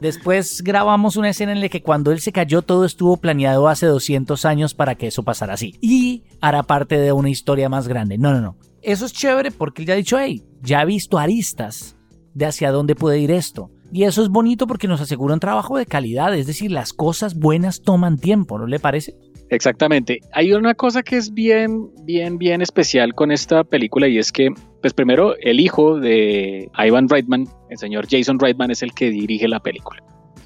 después 0.00 0.62
grabamos 0.62 1.16
una 1.16 1.30
escena 1.30 1.52
en 1.52 1.60
la 1.60 1.68
que 1.68 1.82
cuando 1.82 2.10
él 2.10 2.20
se 2.20 2.32
cayó, 2.32 2.62
todo 2.62 2.84
estuvo 2.84 3.16
planeado 3.16 3.68
hace 3.68 3.86
200 3.86 4.44
años 4.44 4.74
para 4.74 4.96
que 4.96 5.06
eso 5.06 5.22
pasara 5.22 5.54
así. 5.54 5.76
Y 5.80 6.24
hará 6.40 6.64
parte 6.64 6.98
de 6.98 7.12
una 7.12 7.30
historia 7.30 7.68
más 7.68 7.86
grande. 7.86 8.18
No, 8.18 8.32
no, 8.32 8.40
no. 8.40 8.56
Eso 8.82 9.06
es 9.06 9.12
chévere 9.12 9.52
porque 9.52 9.82
él 9.82 9.88
ya 9.88 9.94
ha 9.94 9.96
dicho, 9.96 10.18
hey, 10.18 10.42
ya 10.60 10.82
he 10.82 10.86
visto 10.86 11.18
aristas 11.18 11.96
de 12.34 12.46
hacia 12.46 12.72
dónde 12.72 12.96
puede 12.96 13.20
ir 13.20 13.30
esto. 13.30 13.70
Y 13.92 14.04
eso 14.04 14.22
es 14.22 14.30
bonito 14.30 14.66
porque 14.66 14.88
nos 14.88 15.00
asegura 15.00 15.34
un 15.34 15.40
trabajo 15.40 15.76
de 15.76 15.86
calidad, 15.86 16.34
es 16.34 16.46
decir, 16.46 16.72
las 16.72 16.92
cosas 16.92 17.38
buenas 17.38 17.82
toman 17.82 18.16
tiempo, 18.16 18.58
¿no 18.58 18.66
le 18.66 18.78
parece? 18.80 19.14
Exactamente. 19.52 20.20
Hay 20.32 20.54
una 20.54 20.72
cosa 20.72 21.02
que 21.02 21.18
es 21.18 21.34
bien, 21.34 21.90
bien, 22.04 22.38
bien 22.38 22.62
especial 22.62 23.14
con 23.14 23.30
esta 23.30 23.64
película 23.64 24.08
y 24.08 24.16
es 24.16 24.32
que, 24.32 24.48
pues 24.80 24.94
primero, 24.94 25.36
el 25.40 25.60
hijo 25.60 26.00
de 26.00 26.70
Ivan 26.78 27.06
Reitman, 27.06 27.46
el 27.68 27.76
señor 27.76 28.06
Jason 28.10 28.38
Reitman, 28.38 28.70
es 28.70 28.82
el 28.82 28.94
que 28.94 29.10
dirige 29.10 29.46
la 29.48 29.60
película. 29.60 30.02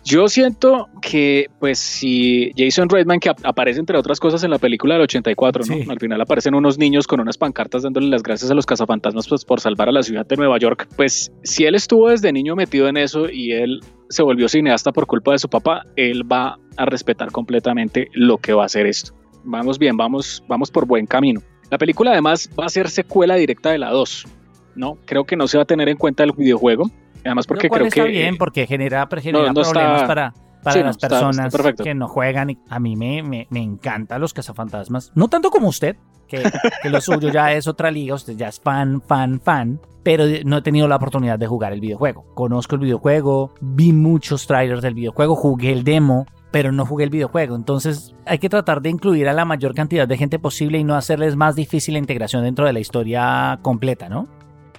Yo 0.09 0.29
siento 0.29 0.87
que, 1.03 1.47
pues, 1.59 1.81
si 1.81 2.53
Jason 2.57 2.89
Reitman, 2.89 3.19
que 3.19 3.29
aparece 3.43 3.81
entre 3.81 3.99
otras 3.99 4.21
cosas 4.21 4.45
en 4.45 4.53
la 4.53 4.59
película 4.61 4.95
del 4.95 5.03
84, 5.03 5.65
¿no? 5.67 5.91
Al 5.91 5.99
final 5.99 6.21
aparecen 6.21 6.55
unos 6.55 6.79
niños 6.79 7.09
con 7.09 7.21
unas 7.21 7.37
pancartas 7.37 7.83
dándole 7.83 8.07
las 8.07 8.23
gracias 8.23 8.49
a 8.49 8.55
los 8.55 8.67
cazafantasmas 8.67 9.27
pues, 9.29 9.45
por 9.45 9.59
salvar 9.59 9.89
a 9.89 9.93
la 9.93 10.05
ciudad 10.05 10.25
de 10.25 10.37
Nueva 10.37 10.59
York. 10.61 10.87
Pues, 10.97 11.33
si 11.43 11.65
él 11.65 11.75
estuvo 11.75 12.09
desde 12.09 12.33
niño 12.33 12.55
metido 12.55 12.87
en 12.87 12.99
eso 12.99 13.29
y 13.29 13.51
él 13.51 13.81
se 14.09 14.23
volvió 14.23 14.49
cineasta 14.49 14.93
por 14.93 15.09
culpa 15.09 15.33
de 15.33 15.39
su 15.39 15.49
papá, 15.49 15.83
él 15.97 16.23
va 16.23 16.57
a 16.77 16.85
respetar 16.87 17.33
completamente 17.33 18.07
lo 18.13 18.39
que 18.39 18.53
va 18.53 18.63
a 18.63 18.67
hacer 18.67 18.87
esto. 18.87 19.13
Vamos 19.43 19.77
bien, 19.77 19.97
vamos, 19.97 20.41
vamos 20.47 20.71
por 20.71 20.87
buen 20.87 21.07
camino. 21.07 21.41
La 21.69 21.79
película 21.79 22.13
además 22.13 22.49
va 22.57 22.67
a 22.67 22.69
ser 22.69 22.91
secuela 22.91 23.35
directa 23.35 23.73
de 23.73 23.79
la 23.79 23.91
2. 23.91 24.25
¿no? 24.77 24.99
Creo 25.05 25.25
que 25.25 25.37
no 25.37 25.49
se 25.49 25.57
va 25.57 25.65
a 25.65 25.67
tener 25.67 25.89
en 25.89 25.97
cuenta 25.97 26.23
el 26.23 26.31
videojuego 26.37 26.85
Además 27.27 27.47
porque 27.47 27.69
creo 27.69 27.87
está 27.87 28.05
que... 28.05 28.11
bien, 28.11 28.37
porque 28.37 28.67
genera, 28.67 29.09
problemas 29.09 30.03
para, 30.05 30.35
para 30.63 30.83
las 30.83 30.97
personas 30.99 31.55
que 31.83 31.95
no 31.95 32.09
juegan. 32.09 32.59
A 32.69 32.81
mí 32.81 32.97
me, 32.97 33.23
me, 33.23 33.47
me 33.51 33.61
encantan 33.61 34.21
los 34.21 34.33
cazafantasmas. 34.33 35.13
No 35.15 35.29
tanto 35.29 35.51
como 35.51 35.69
usted, 35.69 35.97
que, 36.27 36.43
que 36.83 36.91
lo 36.91 37.01
suyo 37.01 37.31
ya 37.31 37.53
es 37.53 37.67
otra 37.67 37.91
liga, 37.91 38.15
usted 38.15 38.37
ya 38.37 38.49
es 38.49 38.61
fan, 38.61 39.01
fan, 39.01 39.41
fan, 39.41 39.81
pero 40.03 40.25
no 40.45 40.59
he 40.59 40.63
tenido 40.63 40.89
la 40.89 40.97
oportunidad 40.97 41.39
de 41.39 41.47
jugar 41.47 41.73
el 41.73 41.81
videojuego. 41.81 42.25
Conozco 42.35 42.77
el 42.77 42.83
videojuego, 42.83 43.55
vi 43.61 43.93
muchos 43.93 44.47
trailers 44.47 44.83
del 44.83 44.95
videojuego, 44.95 45.35
jugué 45.35 45.73
el 45.73 45.85
demo, 45.85 46.27
pero 46.51 46.73
no 46.73 46.87
jugué 46.87 47.05
el 47.05 47.11
videojuego. 47.11 47.57
Entonces 47.57 48.15
hay 48.25 48.39
que 48.39 48.49
tratar 48.49 48.81
de 48.81 48.91
incluir 48.91 49.29
a 49.29 49.33
la 49.33 49.45
mayor 49.45 49.75
cantidad 49.75 50.09
de 50.09 50.17
gente 50.17 50.39
posible 50.39 50.79
y 50.79 50.85
no 50.85 50.95
hacerles 50.95 51.37
más 51.37 51.55
difícil 51.57 51.95
la 51.95 51.99
integración 51.99 52.45
dentro 52.45 52.67
de 52.67 52.73
la 52.73 52.81
historia 52.81 53.59
completa, 53.63 54.09
¿no? 54.09 54.29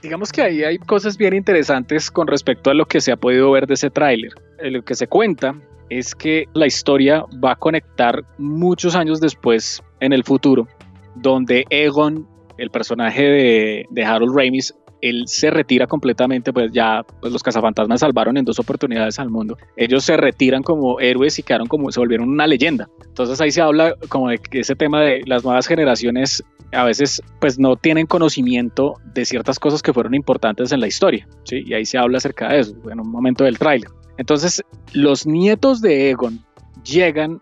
Digamos 0.01 0.31
que 0.31 0.41
ahí 0.41 0.63
hay 0.63 0.77
cosas 0.77 1.17
bien 1.17 1.33
interesantes 1.33 2.11
con 2.11 2.27
respecto 2.27 2.69
a 2.69 2.73
lo 2.73 2.85
que 2.85 3.01
se 3.01 3.11
ha 3.11 3.17
podido 3.17 3.51
ver 3.51 3.67
de 3.67 3.73
ese 3.73 3.89
tráiler. 3.89 4.31
Eh, 4.59 4.71
lo 4.71 4.83
que 4.83 4.95
se 4.95 5.07
cuenta 5.07 5.55
es 5.89 6.13
que 6.13 6.45
la 6.53 6.67
historia 6.67 7.23
va 7.43 7.53
a 7.53 7.55
conectar 7.55 8.23
muchos 8.37 8.95
años 8.95 9.19
después 9.19 9.81
en 9.99 10.13
el 10.13 10.23
futuro, 10.23 10.67
donde 11.15 11.65
Egon, 11.69 12.27
el 12.57 12.69
personaje 12.69 13.23
de, 13.23 13.85
de 13.89 14.05
Harold 14.05 14.35
Ramis, 14.35 14.73
él 15.01 15.23
se 15.27 15.49
retira 15.49 15.87
completamente, 15.87 16.53
pues 16.53 16.71
ya 16.71 17.03
pues 17.21 17.31
los 17.33 17.43
cazafantasmas 17.43 17.99
salvaron 17.99 18.37
en 18.37 18.45
dos 18.45 18.59
oportunidades 18.59 19.19
al 19.19 19.29
mundo. 19.29 19.57
Ellos 19.75 20.03
se 20.03 20.17
retiran 20.17 20.63
como 20.63 20.99
héroes 20.99 21.37
y 21.39 21.43
quedaron 21.43 21.67
como, 21.67 21.91
se 21.91 21.99
volvieron 21.99 22.29
una 22.29 22.47
leyenda. 22.47 22.89
Entonces 23.05 23.39
ahí 23.41 23.51
se 23.51 23.61
habla 23.61 23.95
como 24.09 24.29
de 24.29 24.39
ese 24.51 24.75
tema 24.75 25.01
de 25.01 25.21
las 25.25 25.43
nuevas 25.43 25.67
generaciones 25.67 26.43
a 26.73 26.83
veces 26.83 27.21
pues 27.39 27.59
no 27.59 27.75
tienen 27.75 28.07
conocimiento 28.07 28.95
de 29.13 29.25
ciertas 29.25 29.59
cosas 29.59 29.81
que 29.81 29.93
fueron 29.93 30.13
importantes 30.13 30.71
en 30.71 30.81
la 30.81 30.87
historia, 30.87 31.27
¿sí? 31.43 31.63
Y 31.65 31.73
ahí 31.73 31.85
se 31.85 31.97
habla 31.97 32.17
acerca 32.17 32.49
de 32.49 32.59
eso 32.59 32.75
en 32.91 32.99
un 32.99 33.09
momento 33.09 33.43
del 33.43 33.57
tráiler. 33.57 33.89
Entonces 34.17 34.61
los 34.93 35.25
nietos 35.25 35.81
de 35.81 36.09
Egon 36.09 36.43
llegan 36.83 37.39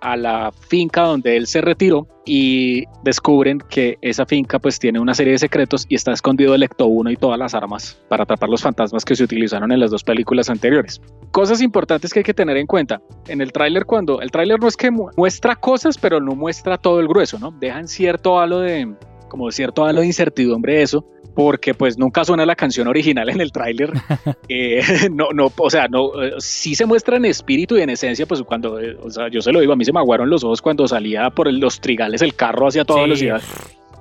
a 0.00 0.16
la 0.16 0.52
finca 0.52 1.02
donde 1.02 1.36
él 1.36 1.46
se 1.46 1.60
retiró 1.60 2.06
y 2.24 2.84
descubren 3.02 3.58
que 3.58 3.96
esa 4.02 4.26
finca 4.26 4.58
pues 4.58 4.78
tiene 4.78 5.00
una 5.00 5.14
serie 5.14 5.32
de 5.32 5.38
secretos 5.38 5.86
y 5.88 5.94
está 5.94 6.12
escondido 6.12 6.54
el 6.54 6.62
Ecto 6.62 6.86
1 6.86 7.10
y 7.10 7.16
todas 7.16 7.38
las 7.38 7.54
armas 7.54 7.98
para 8.08 8.24
atrapar 8.24 8.48
los 8.48 8.62
fantasmas 8.62 9.04
que 9.04 9.16
se 9.16 9.24
utilizaron 9.24 9.72
en 9.72 9.80
las 9.80 9.90
dos 9.90 10.04
películas 10.04 10.50
anteriores. 10.50 11.00
Cosas 11.30 11.62
importantes 11.62 12.12
que 12.12 12.20
hay 12.20 12.24
que 12.24 12.34
tener 12.34 12.56
en 12.56 12.66
cuenta. 12.66 13.00
En 13.28 13.40
el 13.40 13.52
tráiler 13.52 13.86
cuando 13.86 14.20
el 14.20 14.30
tráiler 14.30 14.60
no 14.60 14.68
es 14.68 14.76
que 14.76 14.90
muestra 14.90 15.56
cosas, 15.56 15.96
pero 15.98 16.20
no 16.20 16.34
muestra 16.34 16.76
todo 16.76 17.00
el 17.00 17.08
grueso, 17.08 17.38
¿no? 17.38 17.50
Dejan 17.50 17.88
cierto 17.88 18.38
halo 18.38 18.60
de 18.60 18.94
como 19.28 19.50
cierto 19.50 19.84
halo 19.84 20.00
de 20.00 20.06
incertidumbre 20.06 20.82
eso, 20.82 21.06
porque 21.38 21.72
pues 21.72 21.96
nunca 21.96 22.24
suena 22.24 22.44
la 22.44 22.56
canción 22.56 22.88
original 22.88 23.28
en 23.30 23.40
el 23.40 23.52
tráiler. 23.52 23.92
eh, 24.48 24.82
no, 25.12 25.28
no, 25.32 25.52
o 25.56 25.70
sea, 25.70 25.86
no, 25.86 26.20
eh, 26.20 26.32
sí 26.38 26.74
se 26.74 26.84
muestra 26.84 27.16
en 27.16 27.26
espíritu 27.26 27.76
y 27.76 27.82
en 27.82 27.90
esencia, 27.90 28.26
pues 28.26 28.42
cuando, 28.42 28.80
eh, 28.80 28.96
o 29.00 29.08
sea, 29.08 29.28
yo 29.30 29.40
se 29.40 29.52
lo 29.52 29.60
digo, 29.60 29.72
a 29.72 29.76
mí 29.76 29.84
se 29.84 29.92
me 29.92 30.00
aguaron 30.00 30.28
los 30.28 30.42
ojos 30.42 30.60
cuando 30.60 30.88
salía 30.88 31.30
por 31.30 31.48
los 31.52 31.80
trigales 31.80 32.22
el 32.22 32.34
carro 32.34 32.66
hacia 32.66 32.84
toda 32.84 32.98
Sí. 32.98 33.04
velocidad. 33.04 33.40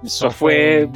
Eso 0.04 0.32
fue 0.32 0.90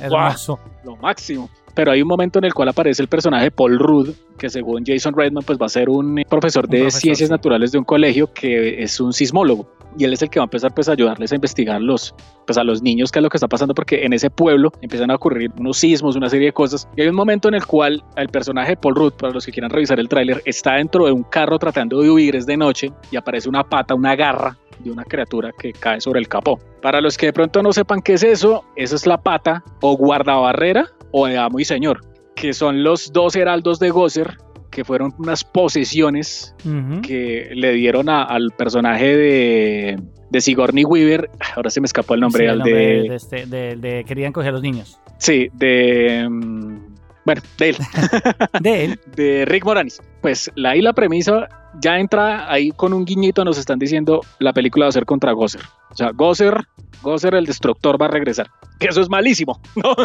lo 0.83 0.95
máximo. 0.95 1.47
Pero 1.73 1.91
hay 1.91 2.01
un 2.01 2.07
momento 2.07 2.39
en 2.39 2.45
el 2.45 2.53
cual 2.53 2.69
aparece 2.69 3.01
el 3.01 3.07
personaje 3.07 3.51
Paul 3.51 3.79
Rudd, 3.79 4.09
que 4.37 4.49
según 4.49 4.83
Jason 4.85 5.13
Reitman, 5.15 5.43
pues 5.43 5.59
va 5.59 5.67
a 5.67 5.69
ser 5.69 5.89
un 5.89 6.23
profesor 6.29 6.65
Un 6.65 6.71
de 6.71 6.79
profesor, 6.79 7.01
ciencias 7.01 7.27
sí. 7.27 7.31
naturales 7.31 7.71
de 7.71 7.77
un 7.77 7.83
colegio 7.83 8.31
que 8.33 8.81
es 8.81 8.99
un 8.99 9.13
sismólogo. 9.13 9.67
Y 9.97 10.05
él 10.05 10.13
es 10.13 10.21
el 10.21 10.29
que 10.29 10.39
va 10.39 10.45
a 10.45 10.45
empezar 10.45 10.73
pues 10.73 10.87
a 10.87 10.93
ayudarles 10.93 11.31
a 11.33 11.35
investigar 11.35 11.81
los, 11.81 12.15
pues 12.45 12.57
a 12.57 12.63
los 12.63 12.81
niños 12.81 13.11
qué 13.11 13.19
es 13.19 13.23
lo 13.23 13.29
que 13.29 13.37
está 13.37 13.49
pasando, 13.49 13.73
porque 13.73 14.05
en 14.05 14.13
ese 14.13 14.29
pueblo 14.29 14.71
empiezan 14.81 15.11
a 15.11 15.15
ocurrir 15.15 15.51
unos 15.57 15.77
sismos, 15.77 16.15
una 16.15 16.29
serie 16.29 16.47
de 16.47 16.53
cosas. 16.53 16.87
Y 16.95 17.01
hay 17.01 17.09
un 17.09 17.15
momento 17.15 17.49
en 17.49 17.55
el 17.55 17.65
cual 17.65 18.03
el 18.15 18.29
personaje 18.29 18.77
Paul 18.77 18.95
Rudd, 18.95 19.13
para 19.13 19.33
los 19.33 19.45
que 19.45 19.51
quieran 19.51 19.69
revisar 19.69 19.99
el 19.99 20.07
tráiler, 20.07 20.41
está 20.45 20.75
dentro 20.75 21.05
de 21.05 21.11
un 21.11 21.23
carro 21.23 21.59
tratando 21.59 22.01
de 22.01 22.09
huir, 22.09 22.35
es 22.35 22.45
de 22.45 22.55
noche, 22.55 22.91
y 23.11 23.17
aparece 23.17 23.49
una 23.49 23.63
pata, 23.63 23.93
una 23.93 24.15
garra 24.15 24.57
de 24.81 24.91
una 24.91 25.03
criatura 25.03 25.51
que 25.57 25.71
cae 25.73 26.01
sobre 26.01 26.19
el 26.19 26.27
capó. 26.27 26.59
Para 26.81 26.99
los 27.01 27.17
que 27.17 27.27
de 27.27 27.33
pronto 27.33 27.61
no 27.63 27.71
sepan 27.73 28.01
qué 28.01 28.13
es 28.13 28.23
eso, 28.23 28.63
esa 28.75 28.95
es 28.95 29.05
la 29.07 29.17
pata 29.21 29.63
o 29.81 29.95
guardabarrera 29.95 30.87
o 31.11 31.27
de 31.27 31.37
amo 31.37 31.59
y 31.59 31.65
señor, 31.65 32.01
que 32.35 32.53
son 32.53 32.83
los 32.83 33.11
dos 33.13 33.35
heraldos 33.35 33.79
de 33.79 33.89
Gosser, 33.91 34.37
que 34.71 34.85
fueron 34.85 35.13
unas 35.17 35.43
posesiones 35.43 36.55
que 37.03 37.49
le 37.53 37.73
dieron 37.73 38.07
a- 38.09 38.23
al 38.23 38.51
personaje 38.57 39.15
de, 39.17 39.99
de 40.29 40.41
Sigourney 40.41 40.85
Weaver, 40.85 41.29
ahora 41.55 41.69
se 41.69 41.81
me 41.81 41.85
escapó 41.85 42.13
el 42.13 42.21
nombre, 42.21 42.39
Sí, 42.39 42.45
el 42.45 42.51
al 42.51 42.57
nombre 42.59 42.75
de, 42.75 43.09
de, 43.09 43.15
este- 43.15 43.45
de- 43.45 43.75
de 43.75 44.03
Querían 44.05 44.31
coger 44.31 44.49
a 44.49 44.53
los 44.53 44.61
niños. 44.61 44.97
sí, 45.17 45.49
de, 45.53 46.25
mm, 46.29 46.90
bueno, 47.25 47.41
de 47.57 47.69
él, 47.69 47.77
De 48.61 48.85
él. 48.85 48.99
de 49.15 49.45
Rick 49.45 49.65
Moranis. 49.65 50.01
Pues 50.21 50.51
la 50.55 50.75
y 50.75 50.81
la 50.81 50.93
premisa 50.93 51.47
ya 51.81 51.97
entra 51.99 52.51
ahí 52.51 52.71
con 52.71 52.93
un 52.93 53.05
guiñito, 53.05 53.45
nos 53.45 53.57
están 53.57 53.79
diciendo 53.79 54.21
la 54.39 54.53
película 54.53 54.85
va 54.85 54.89
a 54.89 54.93
ser 54.93 55.05
contra 55.05 55.31
Gosser. 55.31 55.61
O 55.91 55.95
sea, 55.95 56.11
Gosser, 56.11 56.55
Gosser 57.01 57.33
el 57.35 57.45
destructor 57.45 58.01
va 58.01 58.05
a 58.05 58.09
regresar. 58.09 58.47
Que 58.79 58.87
eso 58.87 59.01
es 59.01 59.09
malísimo, 59.09 59.59
¿no? 59.75 59.95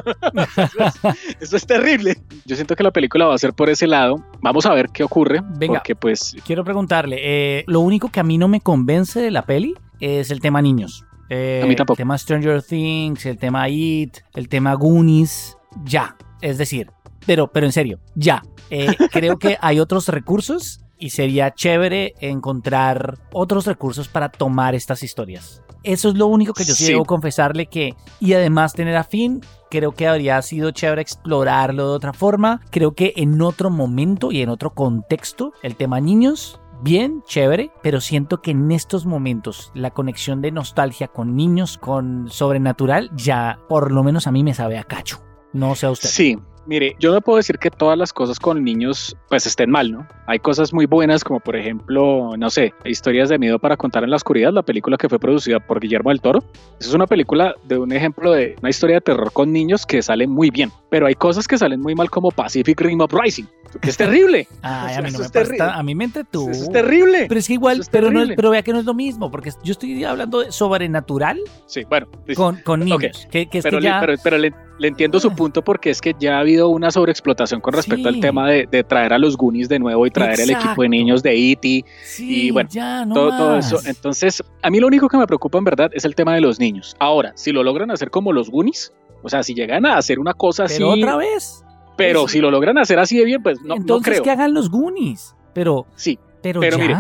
eso, 0.43 0.85
es, 0.85 1.37
eso 1.41 1.57
es 1.57 1.67
terrible. 1.67 2.17
Yo 2.45 2.55
siento 2.57 2.77
que 2.77 2.83
la 2.83 2.91
película 2.93 3.27
va 3.27 3.35
a 3.35 3.39
ser 3.39 3.53
por 3.53 3.69
ese 3.71 3.87
lado. 3.87 4.17
Vamos 4.41 4.67
a 4.67 4.75
ver 4.75 4.89
qué 4.93 5.03
ocurre. 5.05 5.41
Venga. 5.59 5.75
Porque 5.81 5.97
pues 5.97 6.37
Quiero 6.45 6.65
preguntarle, 6.65 7.19
eh, 7.21 7.65
lo 7.67 7.81
único 7.81 8.11
que 8.11 8.21
a 8.21 8.25
mí 8.25 8.39
no 8.39 8.49
me 8.49 8.61
convence 8.61 9.21
de 9.21 9.31
la 9.31 9.43
peli 9.43 9.75
es 10.01 10.31
el 10.31 10.41
tema 10.41 10.61
niños. 10.63 11.05
Eh, 11.29 11.61
A 11.65 11.67
mí 11.67 11.75
tampoco. 11.75 11.97
El 11.97 12.05
tema 12.05 12.19
Stranger 12.19 12.63
Things, 12.63 13.27
el 13.27 13.39
tema 13.39 13.69
It, 13.69 14.19
el 14.35 14.49
tema 14.49 14.75
Goonies, 14.75 15.57
ya. 15.85 16.17
Es 16.41 16.59
decir, 16.59 16.91
pero, 17.27 17.51
pero 17.53 17.67
en 17.67 17.73
serio, 17.73 18.01
ya. 18.15 18.43
Eh, 18.71 18.87
creo 19.13 19.39
que 19.39 19.59
hay 19.61 19.81
otros 19.81 20.09
recursos 20.09 20.81
y 20.99 21.11
sería 21.11 21.53
chévere 21.55 22.15
encontrar 22.21 23.19
otros 23.33 23.67
recursos 23.67 24.09
para 24.09 24.31
tomar 24.31 24.75
estas 24.75 25.03
historias. 25.03 25.63
Eso 25.83 26.09
es 26.09 26.17
lo 26.17 26.27
único 26.27 26.53
que 26.53 26.65
yo 26.65 26.75
sí, 26.75 26.87
debo 26.87 27.05
confesarle 27.05 27.67
que, 27.67 27.95
y 28.19 28.33
además 28.33 28.73
tener 28.73 28.97
a 28.97 29.05
fin, 29.05 29.41
creo 29.71 29.93
que 29.93 30.09
habría 30.09 30.41
sido 30.43 30.73
chévere 30.73 31.03
explorarlo 31.03 31.91
de 31.91 31.95
otra 31.95 32.13
forma. 32.13 32.61
Creo 32.71 32.95
que 32.95 33.13
en 33.17 33.41
otro 33.41 33.71
momento 33.71 34.33
y 34.33 34.43
en 34.43 34.49
otro 34.49 34.75
contexto, 34.75 35.53
el 35.63 35.77
tema 35.77 36.01
niños, 36.01 36.61
bien, 36.83 37.23
chévere, 37.25 37.71
pero 37.83 38.01
siento 38.01 38.43
que 38.43 38.51
en 38.51 38.73
estos 38.73 39.07
momentos 39.07 39.71
la 39.75 39.91
conexión 39.93 40.43
de 40.43 40.51
nostalgia 40.51 41.09
con 41.09 41.37
niños, 41.37 41.79
con 41.79 42.29
sobrenatural, 42.31 43.11
ya 43.15 43.61
por 43.69 43.93
lo 43.93 44.03
menos 44.03 44.27
a 44.27 44.33
mí 44.33 44.43
me 44.43 44.55
sabe 44.55 44.79
a 44.79 44.85
cacho. 44.85 45.23
No 45.53 45.77
sé 45.77 45.87
a 45.87 45.91
usted. 45.91 46.09
Sí, 46.09 46.37
mire, 46.67 46.97
yo 46.99 47.13
no 47.13 47.21
puedo 47.21 47.37
decir 47.37 47.59
que 47.59 47.71
todas 47.71 47.97
las 47.97 48.13
cosas 48.13 48.39
con 48.39 48.63
niños 48.63 49.17
pues 49.29 49.47
estén 49.47 49.71
mal, 49.71 49.91
¿no? 49.93 50.07
Hay 50.27 50.39
cosas 50.39 50.73
muy 50.73 50.87
buenas 50.87 51.25
como 51.25 51.41
por 51.41 51.57
ejemplo, 51.57 52.37
no 52.37 52.51
sé, 52.51 52.75
historias 52.85 53.29
de 53.29 53.39
miedo 53.39 53.59
para 53.59 53.77
contar 53.77 54.05
en 54.05 54.11
la 54.11 54.17
oscuridad, 54.17 54.53
la 54.53 54.63
película 54.63 54.97
que 54.97 55.09
fue 55.09 55.19
producida 55.19 55.61
por 55.61 55.81
Guillermo 55.81 56.11
del 56.11 56.21
Toro. 56.21 56.43
Esa 56.79 56.89
es 56.91 56.95
una 56.95 57.07
película 57.07 57.55
de 57.65 57.79
un 57.79 57.93
ejemplo 57.93 58.33
de 58.33 58.57
una 58.61 58.71
historia 58.71 58.97
de 58.97 59.01
terror 59.01 59.33
con 59.33 59.53
niños 59.53 59.87
que 59.87 60.03
sale 60.03 60.27
muy 60.27 60.51
bien, 60.51 60.71
pero 60.91 61.07
hay 61.07 61.15
cosas 61.15 61.47
que 61.47 61.59
salen 61.59 61.81
muy 61.81 61.95
mal 61.95 62.11
como 62.11 62.31
Pacific 62.31 62.81
Rim 62.81 63.01
Uprising, 63.01 63.49
que 63.81 63.91
es 63.91 63.97
terrible. 63.97 64.49
Ay, 64.63 64.97
a 64.97 65.03
mí 65.03 65.11
no 65.11 65.19
me 65.19 65.29
pasa, 65.29 65.75
a 65.75 65.83
mí 65.83 65.95
me 65.95 66.05
entretuvo. 66.05 66.51
Eso 66.51 66.65
es 66.65 66.71
terrible. 66.71 67.27
Pero 67.29 67.39
es 67.39 67.47
que 67.47 67.55
igual, 67.55 67.81
es 67.81 67.89
pero, 67.89 68.11
no, 68.11 68.25
pero 68.35 68.51
vea 68.51 68.63
que 68.63 68.73
no 68.73 68.81
es 68.81 68.85
lo 68.85 68.95
mismo, 68.95 69.31
porque 69.31 69.51
yo 69.63 69.73
estoy 69.73 70.05
hablando 70.05 70.41
de 70.41 70.53
sobrenatural 70.53 71.41
Sí, 71.67 71.85
bueno, 71.89 72.07
con, 72.35 72.57
con 72.63 72.81
niños. 72.81 73.27
Que, 73.31 73.47
que 73.47 73.59
es 73.59 73.65
pero, 73.65 73.79
que 73.79 73.83
le, 73.83 73.89
ya... 73.89 74.01
pero, 74.01 74.15
pero 74.23 74.39
le, 74.39 74.53
le 74.79 74.89
entiendo 74.89 75.19
su 75.21 75.29
Ah. 75.29 75.35
punto 75.35 75.63
porque 75.63 75.91
es 75.91 76.01
que 76.01 76.15
ya 76.19 76.37
ha 76.37 76.41
habido 76.41 76.69
una 76.69 76.91
sobreexplotación 76.91 77.61
con 77.61 77.73
respecto 77.75 78.09
Sí. 78.09 78.15
al 78.15 78.21
tema 78.21 78.49
de, 78.49 78.67
de 78.71 78.85
traer 78.85 79.13
a 79.13 79.19
los 79.19 79.37
Goonies 79.37 79.69
de 79.69 79.79
nuevo 79.79 80.07
y 80.07 80.11
traer 80.11 80.39
el 80.41 80.51
equipo 80.51 80.59
de 80.83 80.87
Exacto. 80.87 80.89
niños 80.89 81.23
de 81.23 81.35
E.T. 81.53 81.85
sí, 82.05 82.47
y 82.47 82.51
bueno, 82.51 82.69
ya, 82.73 83.05
no 83.05 83.15
todo, 83.15 83.57
eso. 83.59 83.79
Entonces, 83.87 84.43
a 84.63 84.71
mí 84.71 84.79
lo 84.81 84.87
único 84.87 85.09
que 85.09 85.17
me 85.17 85.27
preocupa 85.27 85.59
en 85.59 85.65
verdad 85.65 85.91
es 85.95 86.05
el 86.05 86.15
tema 86.15 86.35
de 86.35 86.41
los 86.41 86.61
niños. 86.61 86.95
Ahora, 86.99 87.33
si 87.37 87.53
lo 87.53 87.63
logran 87.63 87.91
hacer 87.91 88.11
como 88.11 88.33
los 88.33 88.51
Goonies, 88.51 88.93
o 89.23 89.29
sea, 89.29 89.43
si 89.43 89.55
llegan 89.55 89.87
a 89.87 89.97
hacer 89.97 90.19
una 90.19 90.35
cosa 90.35 90.65
así, 90.65 90.77
Pero 90.79 90.91
otra 90.91 91.17
vez. 91.17 91.65
pero 91.97 92.21
pues- 92.23 92.33
si 92.33 92.41
lo 92.41 92.51
logran 92.51 92.77
hacer 92.79 92.99
así 92.99 93.17
de 93.17 93.25
bien, 93.25 93.43
pues 93.43 93.61
no, 93.63 93.69
no 93.69 93.75
Entonces 93.77 94.13
creo. 94.15 94.23
que 94.25 94.31
hagan 94.31 94.53
los 94.55 94.71
Goonies. 94.71 95.35
Pero, 95.55 95.87
Sí, 95.97 96.19
pero, 96.43 96.61
pero 96.61 96.77
ya. 96.77 96.83
mire, 96.83 96.97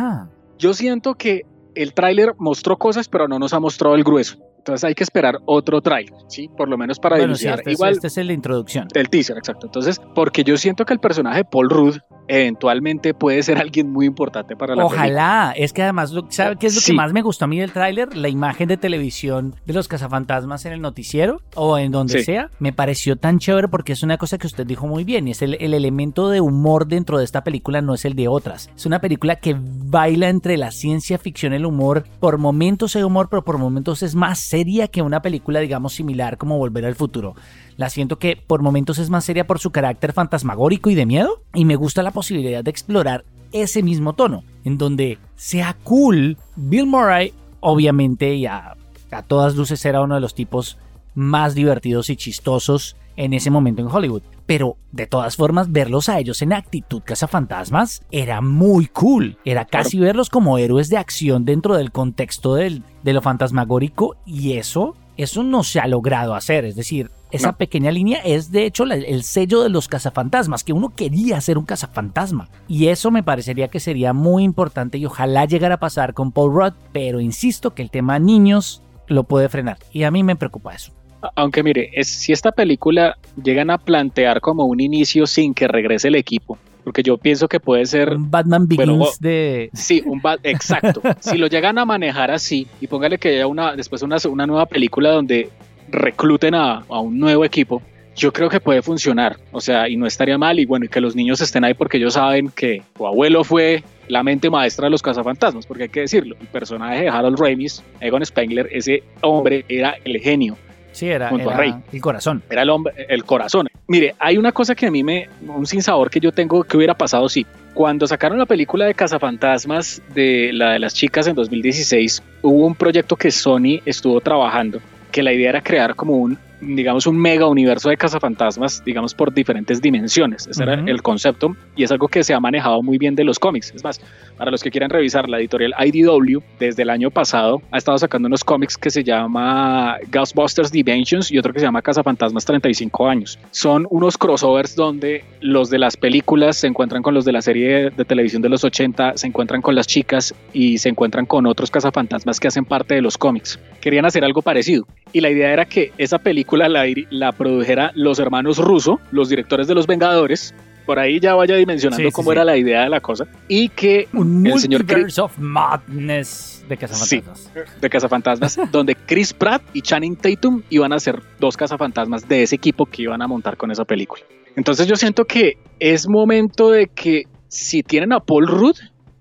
yo 0.59 0.73
siento 0.73 1.14
que 1.14 1.42
el 1.75 1.92
tráiler 1.92 2.33
mostró 2.38 2.78
cosas, 2.78 3.06
pero 3.06 3.28
no 3.28 3.38
nos 3.38 3.52
ha 3.52 3.61
mostrado 3.61 3.95
el 3.97 4.02
grueso. 4.02 4.38
Entonces 4.66 4.82
hay 4.82 4.96
que 4.96 5.04
esperar 5.04 5.38
otro 5.44 5.80
tráiler, 5.80 6.12
¿sí? 6.26 6.49
Por 6.49 6.68
lo 6.68 6.76
menos 6.76 6.99
para 6.99 7.18
bueno, 7.18 7.37
sí, 7.37 7.46
este, 7.46 7.70
es- 7.70 7.76
Igual, 7.78 7.92
este 7.92 8.08
es 8.08 8.18
el 8.18 8.26
de 8.26 8.35
introducción. 8.35 8.88
del 8.92 9.08
teaser, 9.08 9.38
exacto. 9.38 9.66
Entonces, 9.66 10.00
porque 10.12 10.42
yo 10.42 10.56
siento 10.56 10.85
que 10.85 10.92
el 10.92 10.99
personaje 10.99 11.38
de 11.38 11.44
Paul 11.44 11.70
Rudd 11.70 11.99
eventualmente 12.28 13.14
puede 13.14 13.42
ser 13.42 13.59
alguien 13.59 13.90
muy 13.90 14.06
importante 14.06 14.56
para 14.56 14.75
la 14.75 14.83
película. 14.83 15.00
Ojalá, 15.02 15.54
es 15.56 15.73
que 15.73 15.83
además, 15.83 16.12
lo- 16.12 16.26
¿sabe 16.30 16.56
qué 16.56 16.66
es 16.66 16.75
lo 16.75 16.80
Sí. 16.80 16.92
que 16.92 16.97
más 16.97 17.12
me 17.12 17.23
gustó 17.23 17.45
a 17.45 17.49
mí 17.49 17.59
del 17.59 17.73
tráiler? 17.73 18.16
La 18.16 18.28
imagen 18.28 18.68
de 18.68 18.76
televisión 18.76 19.54
de 19.66 19.73
los 19.75 19.88
cazafantasmas 19.88 20.64
en 20.66 20.73
el 20.73 20.80
noticiero 20.80 21.40
o 21.54 21.78
en 21.78 21.92
donde 21.92 22.18
Sí. 22.18 22.25
sea, 22.25 22.50
me 22.59 22.73
pareció 22.73 23.16
tan 23.16 23.38
chévere 23.38 23.68
porque 23.68 23.92
es 23.92 24.02
una 24.02 24.18
cosa 24.18 24.38
que 24.38 24.47
usted 24.47 24.66
dijo 24.66 24.87
muy 24.87 25.04
bien, 25.04 25.28
y 25.28 25.33
es 25.33 25.42
el, 25.42 25.54
el 25.61 25.75
elemento 25.75 26.28
de 26.28 26.40
humor 26.40 26.87
dentro 26.87 27.18
de 27.18 27.25
esta 27.25 27.42
película 27.45 27.80
no 27.83 27.95
es 27.95 28.04
el 28.04 28.14
de 28.14 28.28
otras. 28.28 28.71
Es 28.76 28.87
una 28.87 29.00
película 29.00 29.37
que 29.37 29.56
baila 29.59 30.28
entre 30.28 30.56
la 30.56 30.71
ciencia 30.71 31.18
ficción 31.18 31.52
y 31.52 31.56
el 31.56 31.66
humor, 31.66 32.04
por 32.21 32.38
momentos 32.38 32.97
hay 32.97 33.02
humor, 33.02 33.28
pero 33.30 33.45
por 33.45 33.59
momentos 33.59 34.02
es 34.02 34.14
más 34.14 34.38
seria 34.38 34.88
que 34.88 35.02
una 35.02 35.23
película, 35.23 35.61
digamos, 35.61 35.95
similar 35.95 36.37
como 36.37 36.59
Volver 36.59 36.85
al 36.87 36.95
Futuro. 36.95 37.35
La 37.76 37.90
siento 37.90 38.18
que 38.18 38.37
por 38.37 38.62
momentos 38.62 38.99
es 38.99 39.11
más 39.11 39.25
seria 39.25 39.47
por 39.47 39.59
su 39.59 39.71
carácter 39.71 40.12
fantasmagórico 40.12 40.90
y 40.90 40.95
de 40.95 41.06
miedo. 41.06 41.42
Y 41.54 41.64
me 41.64 41.76
gusta 41.76 42.02
la 42.02 42.11
posibilidad 42.11 42.64
de 42.64 42.71
explorar 42.71 43.25
ese 43.52 43.83
mismo 43.83 44.14
tono. 44.14 44.45
En 44.64 44.78
donde 44.78 45.18
sea 45.37 45.76
cool. 45.85 46.38
Bill 46.56 46.87
Murray, 46.87 47.33
obviamente, 47.61 48.35
y 48.35 48.47
a, 48.47 48.76
a 49.11 49.23
todas 49.23 49.56
luces 49.56 49.85
era 49.85 50.02
uno 50.02 50.14
de 50.14 50.21
los 50.21 50.35
tipos 50.35 50.78
más 51.14 51.54
divertidos 51.54 52.11
y 52.11 52.16
chistosos 52.16 52.97
en 53.16 53.33
ese 53.33 53.50
momento 53.50 53.83
en 53.83 53.88
Hollywood. 53.88 54.23
Pero 54.47 54.76
de 54.92 55.06
todas 55.06 55.37
formas, 55.37 55.73
verlos 55.73 56.09
a 56.09 56.18
ellos 56.18 56.40
en 56.42 56.52
actitud 56.52 57.02
cazafantasmas 57.04 58.02
era 58.11 58.40
muy 58.40 58.87
cool. 58.87 59.38
Era 59.45 59.64
casi 59.64 59.99
verlos 59.99 60.30
como 60.30 60.59
héroes 60.59 60.88
de 60.88 60.99
acción 60.99 61.45
dentro 61.45 61.76
del 61.76 61.90
contexto 61.90 62.54
del, 62.54 62.85
de 63.02 63.12
lo 63.12 63.23
fantasmagórico 63.23 64.16
y 64.25 64.52
eso, 64.52 64.95
eso 65.16 65.42
no 65.42 65.64
se 65.64 65.80
ha 65.80 65.88
logrado 65.88 66.35
hacer. 66.35 66.64
Es 66.64 66.76
decir, 66.76 67.11
esa 67.30 67.49
No. 67.52 67.56
pequeña 67.56 67.90
línea 67.90 68.21
es 68.25 68.52
de 68.52 68.64
hecho 68.66 68.85
la- 68.85 68.95
el 68.95 69.23
sello 69.25 69.62
de 69.62 69.68
los 69.68 69.88
cazafantasmas, 69.88 70.62
que 70.64 70.73
uno 70.73 70.90
quería 70.95 71.40
ser 71.40 71.59
un 71.59 71.64
cazafantasma. 71.64 72.49
Y 72.68 72.87
eso 72.88 73.11
me 73.11 73.23
parecería 73.23 73.68
que 73.68 73.80
sería 73.80 74.12
muy 74.12 74.45
importante 74.45 74.99
y 74.99 75.06
ojalá 75.06 75.45
llegara 75.45 75.75
a 75.76 75.80
pasar 75.80 76.14
con 76.14 76.33
Paul 76.33 76.52
Rudd, 76.54 76.73
pero 76.92 77.21
insisto 77.21 77.75
que 77.75 77.83
el 77.83 77.90
tema 77.90 78.18
niños 78.18 78.83
lo 79.09 79.25
puede 79.25 79.49
frenar. 79.49 79.78
Y 79.92 80.04
a 80.04 80.11
mí 80.11 80.23
me 80.23 80.37
preocupa 80.37 80.75
eso. 80.75 80.92
Aunque 81.35 81.62
mire, 81.62 81.90
es, 81.95 82.06
si 82.09 82.33
esta 82.33 82.52
película 82.52 83.16
llegan 83.42 83.71
a 83.71 83.78
plantear 83.78 84.40
como 84.40 84.64
un 84.64 84.80
inicio 84.80 85.26
sin 85.26 85.54
que 85.54 85.66
regrese 85.66 86.09
el 86.09 86.14
equipo, 86.14 86.59
porque 86.85 87.02
yo 87.02 87.18
pienso 87.18 87.49
que 87.49 87.59
puede 87.59 87.85
ser 87.87 88.11
Un 88.14 88.30
Batman 88.30 88.68
Begins 88.68 88.87
Bueno, 88.87 89.06
de... 89.18 89.71
Sí, 89.73 90.02
un 90.06 90.23
exacto. 90.45 91.00
si 91.21 91.37
lo 91.37 91.49
llegan 91.49 91.78
a 91.78 91.85
manejar 91.85 92.30
así 92.30 92.68
y 92.80 92.87
póngale 92.87 93.18
que 93.18 93.30
haya 93.30 93.47
una 93.49 93.75
después 93.75 94.02
una, 94.02 94.18
una 94.30 94.47
nueva 94.47 94.66
película 94.66 95.11
donde 95.11 95.50
recluten 95.90 96.55
a, 96.55 96.85
a 96.88 97.00
un 97.00 97.19
nuevo 97.19 97.45
equipo, 97.45 97.83
yo 98.14 98.33
creo 98.33 98.49
que 98.49 98.61
puede 98.61 98.83
funcionar. 98.83 99.37
O 99.52 99.61
sea, 99.61 99.88
y 99.88 99.97
no 99.97 100.07
estaría 100.07 100.38
mal. 100.38 100.59
Y 100.59 100.64
bueno, 100.64 100.87
y 100.87 100.88
que 100.88 101.00
los 101.00 101.14
niños 101.14 101.40
estén 101.40 101.64
ahí 101.64 101.75
porque 101.75 101.99
ellos 101.99 102.14
saben 102.14 102.49
que 102.49 102.83
su 102.97 103.07
abuelo 103.07 103.45
fue 103.45 103.85
la 104.09 104.23
mente 104.23 104.49
maestra 104.50 104.87
de 104.87 104.90
los 104.90 105.02
cazafantasmas, 105.02 105.66
porque 105.66 105.85
hay 105.85 105.88
que 105.88 106.00
decirlo. 106.00 106.37
El 106.40 106.47
personaje 106.47 107.02
de 107.02 107.09
Harold 107.09 107.38
Ramis, 107.38 107.83
Egon 108.00 108.25
Spengler, 108.25 108.69
ese 108.73 109.02
hombre 109.21 109.64
era 109.69 109.97
el 110.05 110.19
genio 110.21 110.57
Sí, 110.97 111.11
era, 111.11 111.28
Junto 111.28 111.50
a 111.50 111.57
Rey. 111.59 111.75
el 111.93 112.00
corazón. 112.00 112.43
era 112.49 112.62
el 112.62 112.71
hombre, 112.71 112.95
el 113.11 113.23
corazón. 113.25 113.69
Mire, 113.87 114.14
hay 114.19 114.38
una 114.38 114.50
cosa 114.52 114.75
que 114.75 114.87
a 114.87 114.90
mí 114.90 115.05
me, 115.05 115.28
un 115.47 115.66
sinsabor 115.66 116.09
que 116.09 116.21
yo 116.21 116.33
tengo 116.33 116.64
que 116.64 116.75
hubiera 116.75 116.95
pasado, 116.95 117.28
sí. 117.28 117.45
Cuando 117.75 118.07
sacaron 118.07 118.38
la 118.38 118.47
película 118.47 118.87
de 118.87 118.95
Cazafantasmas 118.95 120.00
de 120.14 120.55
la 120.55 120.71
de 120.73 120.78
las 120.78 120.95
chicas 120.95 121.26
en 121.26 121.35
2016, 121.35 122.23
hubo 122.40 122.66
un 122.66 122.75
proyecto 122.75 123.14
que 123.14 123.31
Sony 123.31 123.83
estuvo 123.85 124.23
trabajando, 124.23 124.81
que 125.16 125.23
la 125.23 125.32
idea 125.32 125.49
era 125.49 125.62
crear 125.62 125.94
como 125.94 126.18
un, 126.18 126.37
digamos, 126.61 127.06
un 127.06 127.16
mega 127.16 127.46
universo 127.46 127.88
de 127.88 127.96
cazafantasmas, 127.96 128.85
digamos, 128.85 129.14
por 129.14 129.32
diferentes 129.32 129.80
dimensiones. 129.80 130.46
Ese 130.46 130.62
era 130.62 130.75
el 130.75 131.00
concepto 131.00 131.56
y 131.75 131.85
es 131.85 131.90
algo 131.90 132.06
que 132.08 132.23
se 132.23 132.35
ha 132.35 132.38
manejado 132.38 132.82
muy 132.82 132.99
bien 132.99 133.14
de 133.14 133.25
los 133.25 133.38
cómics. 133.38 133.73
Es 133.75 133.82
más, 133.82 133.99
para 134.37 134.50
los 134.50 134.62
que 134.62 134.70
quieran 134.70 134.90
revisar, 134.90 135.26
la 135.26 135.38
editorial 135.38 135.73
IDW 135.82 136.40
desde 136.58 136.82
el 136.82 136.90
año 136.90 137.11
pasado 137.11 137.62
ha 137.70 137.78
estado 137.78 137.96
sacando 137.96 138.26
unos 138.26 138.44
cómics 138.44 138.76
que 138.76 138.90
se 138.90 139.02
llama 139.02 139.96
Ghostbusters 140.12 140.70
Dimensions 140.70 141.32
y 141.32 141.38
otro 141.38 141.54
que 141.54 141.61
se 141.61 141.64
llama 141.64 141.80
Cazafantasmas 141.80 142.44
35 142.44 143.08
años. 143.08 143.38
Son 143.52 143.87
unos 143.88 144.18
crossovers 144.18 144.76
donde 144.76 145.25
los 145.40 145.70
de 145.70 145.78
las 145.78 145.96
películas 145.96 146.58
se 146.58 146.66
encuentran 146.66 147.02
con 147.02 147.14
los 147.14 147.25
de 147.25 147.32
la 147.32 147.40
serie 147.40 147.88
de 147.88 148.04
televisión 148.04 148.42
de 148.42 148.50
los 148.50 148.64
80, 148.64 149.16
se 149.16 149.26
encuentran 149.26 149.62
con 149.62 149.75
las 149.75 149.87
chicas 149.87 150.35
y 150.52 150.76
se 150.76 150.90
encuentran 150.90 151.25
con 151.25 151.46
otros 151.46 151.70
cazafantasmas 151.70 152.38
que 152.38 152.49
hacen 152.49 152.66
parte 152.66 152.94
de 152.94 153.00
los 153.00 153.16
cómics. 153.16 153.58
Querían 153.80 154.04
hacer 154.04 154.23
algo 154.23 154.42
parecido 154.42 154.87
y 155.16 155.20
la 155.20 155.30
idea 155.30 155.50
era 155.52 155.64
que 155.64 155.92
esa 155.96 156.18
película 156.18 156.68
la, 156.68 156.85
la 157.11 157.32
produjera 157.32 157.90
los 157.94 158.18
hermanos 158.18 158.58
Russo, 158.58 159.00
los 159.12 159.28
directores 159.30 159.66
de 159.66 159.75
Los 159.75 159.87
Vengadores. 159.87 160.54
Por 160.85 160.99
ahí 161.00 161.18
ya 161.18 161.35
vaya 161.35 161.56
dimensionando 161.56 162.06
Sí, 162.08 162.12
cómo 162.12 162.30
sí. 162.30 162.35
era 162.35 162.44
la 162.44 162.56
idea 162.56 162.82
de 162.85 162.88
la 162.90 163.00
cosa 163.00 163.26
y 163.49 163.70
que 163.70 164.06
Un 164.12 164.46
el 164.46 164.61
señor 164.61 164.85
Chris- 164.87 165.18
of 165.18 165.37
madness 165.38 166.64
de 166.68 166.76
cazafantasmas. 166.76 167.50
de 167.80 167.90
cazafantasmas, 167.90 168.58
donde 168.73 168.94
Chris 168.94 169.32
Pratt 169.32 169.62
y 169.73 169.82
Channing 169.82 170.16
Tatum 170.16 170.62
iban 170.70 170.92
a 170.92 171.00
ser 171.00 171.23
dos 171.40 171.56
cazafantasmas 171.56 172.28
de 172.28 172.42
ese 172.42 172.56
equipo 172.56 172.87
que 172.87 173.02
iban 173.02 173.23
a 173.23 173.26
montar 173.26 173.56
con 173.56 173.70
esa 173.70 173.85
película. 173.85 174.23
Entonces 174.54 174.87
yo 174.87 174.96
siento 174.96 175.25
que 175.25 175.58
es 175.80 176.08
momento 176.08 176.70
de 176.70 176.87
que 176.88 177.25
si 177.49 177.82
tienen 177.82 178.12
a 178.12 178.20
Paul 178.20 178.46
Rudd, 178.46 178.76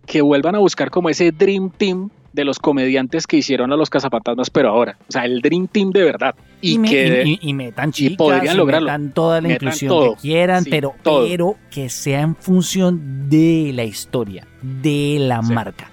que 0.05 0.21
vuelvan 0.21 0.55
a 0.55 0.59
buscar 0.59 0.89
como 0.91 1.09
ese 1.09 1.31
Dream 1.31 1.71
Team 1.71 2.09
de 2.35 2.45
los 2.45 2.59
comediantes 2.59 3.25
que 3.25 3.37
hicieron 3.37 3.71
a 3.73 3.75
los 3.77 3.89
cazafantasmas, 3.89 4.49
pero 4.49 4.69
ahora, 4.69 4.97
o 5.07 5.11
sea, 5.11 5.25
el 5.25 5.41
Dream 5.41 5.67
Team 5.67 5.89
de 5.91 6.03
verdad. 6.03 6.35
Y, 6.61 6.77
me- 6.77 6.89
que 6.89 7.37
y- 7.41 7.53
metan 7.53 7.91
chicas, 7.91 8.17
podrían 8.17 8.55
y 8.55 8.57
lograrlo. 8.57 8.85
metan 8.87 9.11
toda 9.11 9.41
la 9.41 9.47
Metan 9.47 9.67
inclusión 9.67 9.89
todo. 9.89 10.15
que 10.15 10.21
quieran, 10.21 10.63
Sí, 10.63 10.69
pero, 10.69 10.93
todo. 11.01 11.25
pero 11.27 11.55
que 11.71 11.89
sea 11.89 12.21
en 12.21 12.35
función 12.35 13.29
de 13.29 13.71
la 13.73 13.83
historia, 13.83 14.45
de 14.61 15.17
la 15.19 15.41
Sí. 15.43 15.53
marca, 15.53 15.89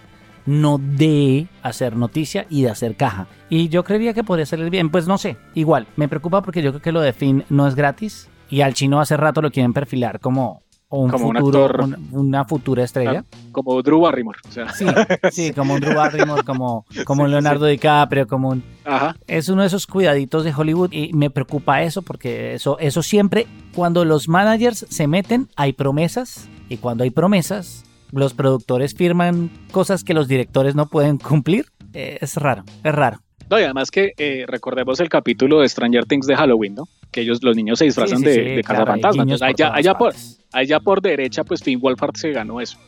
no 0.46 0.78
de 0.78 1.46
hacer 1.62 1.96
noticia 1.96 2.46
y 2.50 2.62
de 2.62 2.70
hacer 2.70 2.96
caja. 2.96 3.26
Y 3.48 3.68
yo 3.68 3.84
creería 3.84 4.12
que 4.14 4.24
podría 4.24 4.46
salir 4.46 4.70
bien, 4.70 4.90
pues 4.90 5.06
no 5.06 5.18
sé, 5.18 5.36
igual, 5.54 5.86
me 5.96 6.08
preocupa 6.08 6.42
porque 6.42 6.62
yo 6.62 6.70
creo 6.72 6.82
que 6.82 6.92
lo 6.92 7.00
de 7.00 7.12
Finn 7.12 7.44
no 7.50 7.66
es 7.68 7.74
gratis 7.76 8.28
y 8.50 8.62
al 8.62 8.74
chino 8.74 9.00
hace 9.00 9.16
rato 9.16 9.40
lo 9.42 9.50
quieren 9.50 9.72
perfilar 9.72 10.18
como 10.20 10.62
un 10.98 11.10
Como 11.10 11.28
un 11.28 11.36
futuro, 11.36 11.64
actor. 11.64 11.84
un- 11.84 12.08
una 12.12 12.44
futura 12.44 12.84
estrella. 12.84 13.24
como 13.50 13.80
Drew 13.82 14.00
Barrymore, 14.00 14.38
o 14.48 14.52
sea, 14.52 14.72
Sí, 14.72 14.86
sí, 15.30 15.52
como 15.52 15.74
un 15.74 15.80
Drew 15.80 15.94
Barrymore, 15.96 16.42
como, 16.44 16.84
como 17.06 17.22
un 17.24 17.30
Leonardo 17.30 17.66
DiCaprio, 17.66 18.26
como 18.26 18.50
un... 18.50 18.62
ajá, 18.84 19.16
Es 19.26 19.48
uno 19.48 19.62
de 19.62 19.68
esos 19.68 19.86
cuidaditos 19.86 20.44
de 20.44 20.52
Hollywood 20.54 20.92
y 20.92 21.12
me 21.14 21.30
preocupa 21.30 21.82
eso 21.82 22.02
porque 22.02 22.54
eso, 22.54 22.78
eso 22.78 23.02
siempre, 23.02 23.46
cuando 23.74 24.04
los 24.04 24.28
managers 24.28 24.86
se 24.90 25.06
meten, 25.06 25.48
hay 25.56 25.72
promesas 25.72 26.48
y 26.68 26.76
cuando 26.78 27.04
hay 27.04 27.10
promesas, 27.10 27.84
los 28.10 28.34
productores 28.34 28.94
firman 28.94 29.50
cosas 29.70 30.04
que 30.04 30.12
los 30.14 30.28
directores 30.28 30.74
no 30.74 30.86
pueden 30.88 31.16
cumplir. 31.18 31.66
Eh, 31.94 32.18
es 32.20 32.36
raro, 32.36 32.64
es 32.84 32.94
raro. 32.94 33.20
No, 33.50 33.58
y 33.58 33.62
además 33.64 33.90
que 33.90 34.12
eh, 34.18 34.44
recordemos 34.46 35.00
el 35.00 35.08
capítulo 35.08 35.60
de 35.60 35.68
Stranger 35.68 36.06
Things 36.06 36.26
de 36.26 36.36
Halloween, 36.36 36.74
¿no? 36.74 36.84
Que 37.10 37.20
ellos, 37.22 37.42
los 37.42 37.54
niños 37.56 37.78
se 37.78 37.84
disfrazan 37.86 38.18
Sí, 38.18 38.24
de, 38.24 38.30
de 38.56 38.62
claro, 38.64 38.84
cazafantasmas. 38.86 39.42
allá, 39.42 39.74
allá 39.74 39.94
por. 39.94 40.14
Allá 40.52 40.80
por 40.80 41.00
derecha, 41.02 41.44
pues 41.44 41.62
Finn 41.62 41.80
Wolfhard 41.80 42.16
se 42.16 42.30
ganó 42.32 42.60
eso. 42.60 42.78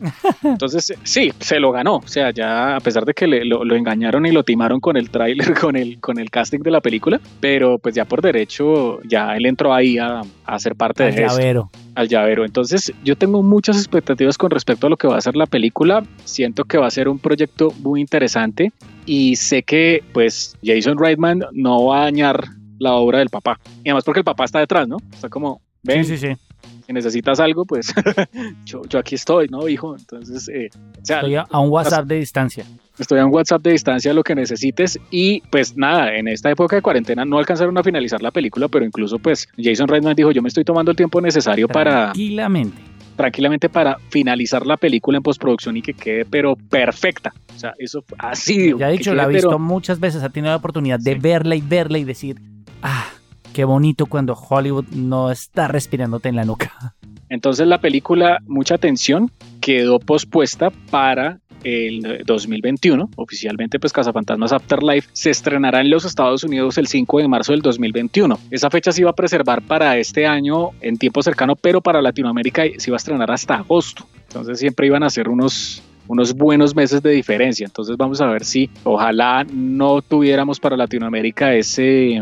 Entonces, 0.42 0.92
sí, 1.04 1.32
se 1.38 1.60
lo 1.60 1.70
ganó. 1.72 1.96
O 1.96 2.06
sea, 2.08 2.30
ya 2.32 2.76
a 2.76 2.80
pesar 2.80 3.04
de 3.04 3.14
que 3.14 3.26
le- 3.26 3.44
lo, 3.44 3.64
lo 3.64 3.76
engañaron 3.76 4.26
y 4.26 4.32
lo 4.32 4.42
timaron 4.42 4.80
con 4.80 4.96
el 4.96 5.10
tráiler, 5.10 5.54
con 5.60 5.76
el, 5.76 6.00
con 6.00 6.18
el 6.18 6.30
casting 6.30 6.60
de 6.60 6.70
la 6.70 6.80
película, 6.80 7.20
pero 7.40 7.78
pues 7.78 7.94
ya 7.94 8.04
por 8.04 8.20
derecho, 8.22 9.00
ya 9.02 9.36
él 9.36 9.46
entró 9.46 9.72
ahí 9.72 9.98
a, 9.98 10.22
a 10.44 10.58
ser 10.58 10.74
parte 10.74 11.04
Al 11.04 11.14
de 11.14 11.22
esto 11.24 11.36
llavero. 11.38 11.70
al 11.94 12.08
llavero. 12.08 12.44
Entonces, 12.44 12.92
yo 13.04 13.16
tengo 13.16 13.42
muchas 13.42 13.76
expectativas 13.76 14.38
con 14.38 14.50
respecto 14.50 14.86
a 14.86 14.90
lo 14.90 14.96
que 14.96 15.06
va 15.08 15.16
a 15.16 15.20
ser 15.20 15.36
la 15.36 15.46
película. 15.46 16.02
Siento 16.24 16.64
que 16.64 16.78
va 16.78 16.86
a 16.86 16.90
ser 16.90 17.08
un 17.08 17.18
proyecto 17.18 17.72
muy 17.80 18.00
interesante 18.00 18.72
y 19.06 19.36
sé 19.36 19.62
que, 19.62 20.02
pues, 20.12 20.56
Jason 20.64 20.98
Reitman 20.98 21.44
no 21.52 21.86
va 21.86 22.00
a 22.00 22.04
dañar 22.04 22.44
la 22.78 22.94
obra 22.94 23.18
del 23.20 23.28
papá. 23.30 23.60
Y 23.84 23.88
además 23.90 24.04
porque 24.04 24.20
el 24.20 24.24
papá 24.24 24.44
está 24.44 24.58
detrás, 24.58 24.88
¿no? 24.88 24.96
Está 25.12 25.28
como, 25.28 25.60
ven, 25.84 26.04
Sí, 26.04 26.16
sí, 26.18 26.28
sí. 26.28 26.36
Si 26.86 26.92
necesitas 26.92 27.40
algo, 27.40 27.64
pues 27.64 27.92
yo, 28.64 28.82
yo 28.88 28.98
aquí 28.98 29.14
estoy, 29.14 29.48
¿no, 29.48 29.68
hijo? 29.68 29.96
Entonces, 29.96 30.48
eh, 30.48 30.68
o 30.74 31.04
sea, 31.04 31.16
Estoy 31.18 31.34
a, 31.36 31.42
a 31.50 31.60
un 31.60 31.70
WhatsApp 31.70 32.06
de 32.06 32.16
distancia. 32.16 32.64
Estoy 32.98 33.20
en 33.20 33.26
WhatsApp 33.28 33.62
de 33.62 33.72
distancia, 33.72 34.12
lo 34.12 34.22
que 34.22 34.34
necesites. 34.34 34.98
Y 35.10 35.40
pues 35.50 35.76
nada, 35.76 36.14
en 36.14 36.28
esta 36.28 36.50
época 36.50 36.76
de 36.76 36.82
cuarentena 36.82 37.24
no 37.24 37.38
alcanzaron 37.38 37.76
a 37.78 37.82
finalizar 37.82 38.20
la 38.22 38.30
película, 38.30 38.68
pero 38.68 38.84
incluso 38.84 39.18
pues 39.18 39.48
Jason 39.56 39.88
Reitman 39.88 40.14
dijo, 40.14 40.30
yo 40.30 40.42
me 40.42 40.48
estoy 40.48 40.64
tomando 40.64 40.90
el 40.90 40.96
tiempo 40.96 41.20
necesario 41.20 41.68
para 41.68 42.12
Tranquilamente. 42.12 42.76
tranquilamente 43.16 43.68
para 43.68 43.96
finalizar 44.10 44.66
la 44.66 44.76
película 44.76 45.16
en 45.16 45.22
postproducción 45.22 45.76
y 45.76 45.82
que 45.82 45.94
quede 45.94 46.24
pero 46.26 46.54
perfecta. 46.56 47.32
O 47.54 47.58
sea, 47.58 47.72
eso 47.78 48.02
fue 48.06 48.16
así. 48.20 48.72
Ya 48.78 48.90
he 48.90 48.92
dicho, 48.92 49.14
la 49.14 49.24
ha 49.24 49.26
visto 49.28 49.48
pero- 49.48 49.58
muchas 49.58 49.98
veces, 49.98 50.22
ha 50.22 50.28
tenido 50.30 50.50
la 50.52 50.56
oportunidad 50.56 50.98
de 51.00 51.14
Sí. 51.14 51.18
verla 51.20 51.54
y 51.56 51.60
verla 51.62 51.98
y 51.98 52.04
decir, 52.04 52.40
ah, 52.82 53.06
qué 53.52 53.64
bonito 53.64 54.06
cuando 54.06 54.34
Hollywood 54.34 54.86
no 54.88 55.30
está 55.30 55.68
respirándote 55.68 56.28
en 56.28 56.36
la 56.36 56.44
nuca. 56.44 56.94
Entonces 57.28 57.66
la 57.66 57.80
película, 57.80 58.38
mucha 58.46 58.74
atención, 58.74 59.30
quedó 59.60 59.98
pospuesta 59.98 60.70
para 60.90 61.38
el 61.64 62.22
2021. 62.26 63.10
Oficialmente, 63.16 63.78
pues 63.78 63.92
Cazafantasmas 63.92 64.52
Afterlife 64.52 65.08
se 65.12 65.30
estrenará 65.30 65.80
en 65.80 65.90
los 65.90 66.04
Estados 66.04 66.44
Unidos 66.44 66.76
el 66.78 66.88
5 66.88 67.18
de 67.18 67.28
marzo 67.28 67.52
del 67.52 67.62
2021. 67.62 68.38
Esa 68.50 68.70
fecha 68.70 68.92
se 68.92 69.02
iba 69.02 69.10
a 69.10 69.14
preservar 69.14 69.62
para 69.62 69.96
este 69.96 70.26
año 70.26 70.70
en 70.80 70.98
tiempo 70.98 71.22
cercano, 71.22 71.56
pero 71.56 71.80
para 71.80 72.02
Latinoamérica 72.02 72.64
se 72.76 72.90
iba 72.90 72.96
a 72.96 72.98
estrenar 72.98 73.30
hasta 73.30 73.54
agosto. 73.54 74.06
Entonces 74.28 74.58
siempre 74.58 74.86
iban 74.86 75.02
a 75.02 75.10
ser 75.10 75.28
unos 75.28 75.82
unos 76.08 76.34
buenos 76.34 76.74
meses 76.74 77.00
de 77.02 77.10
diferencia. 77.10 77.64
Entonces 77.64 77.96
vamos 77.96 78.20
a 78.20 78.26
ver 78.26 78.44
si 78.44 78.68
ojalá 78.84 79.44
no 79.44 80.02
tuviéramos 80.02 80.60
para 80.60 80.76
Latinoamérica 80.76 81.54
ese, 81.54 82.20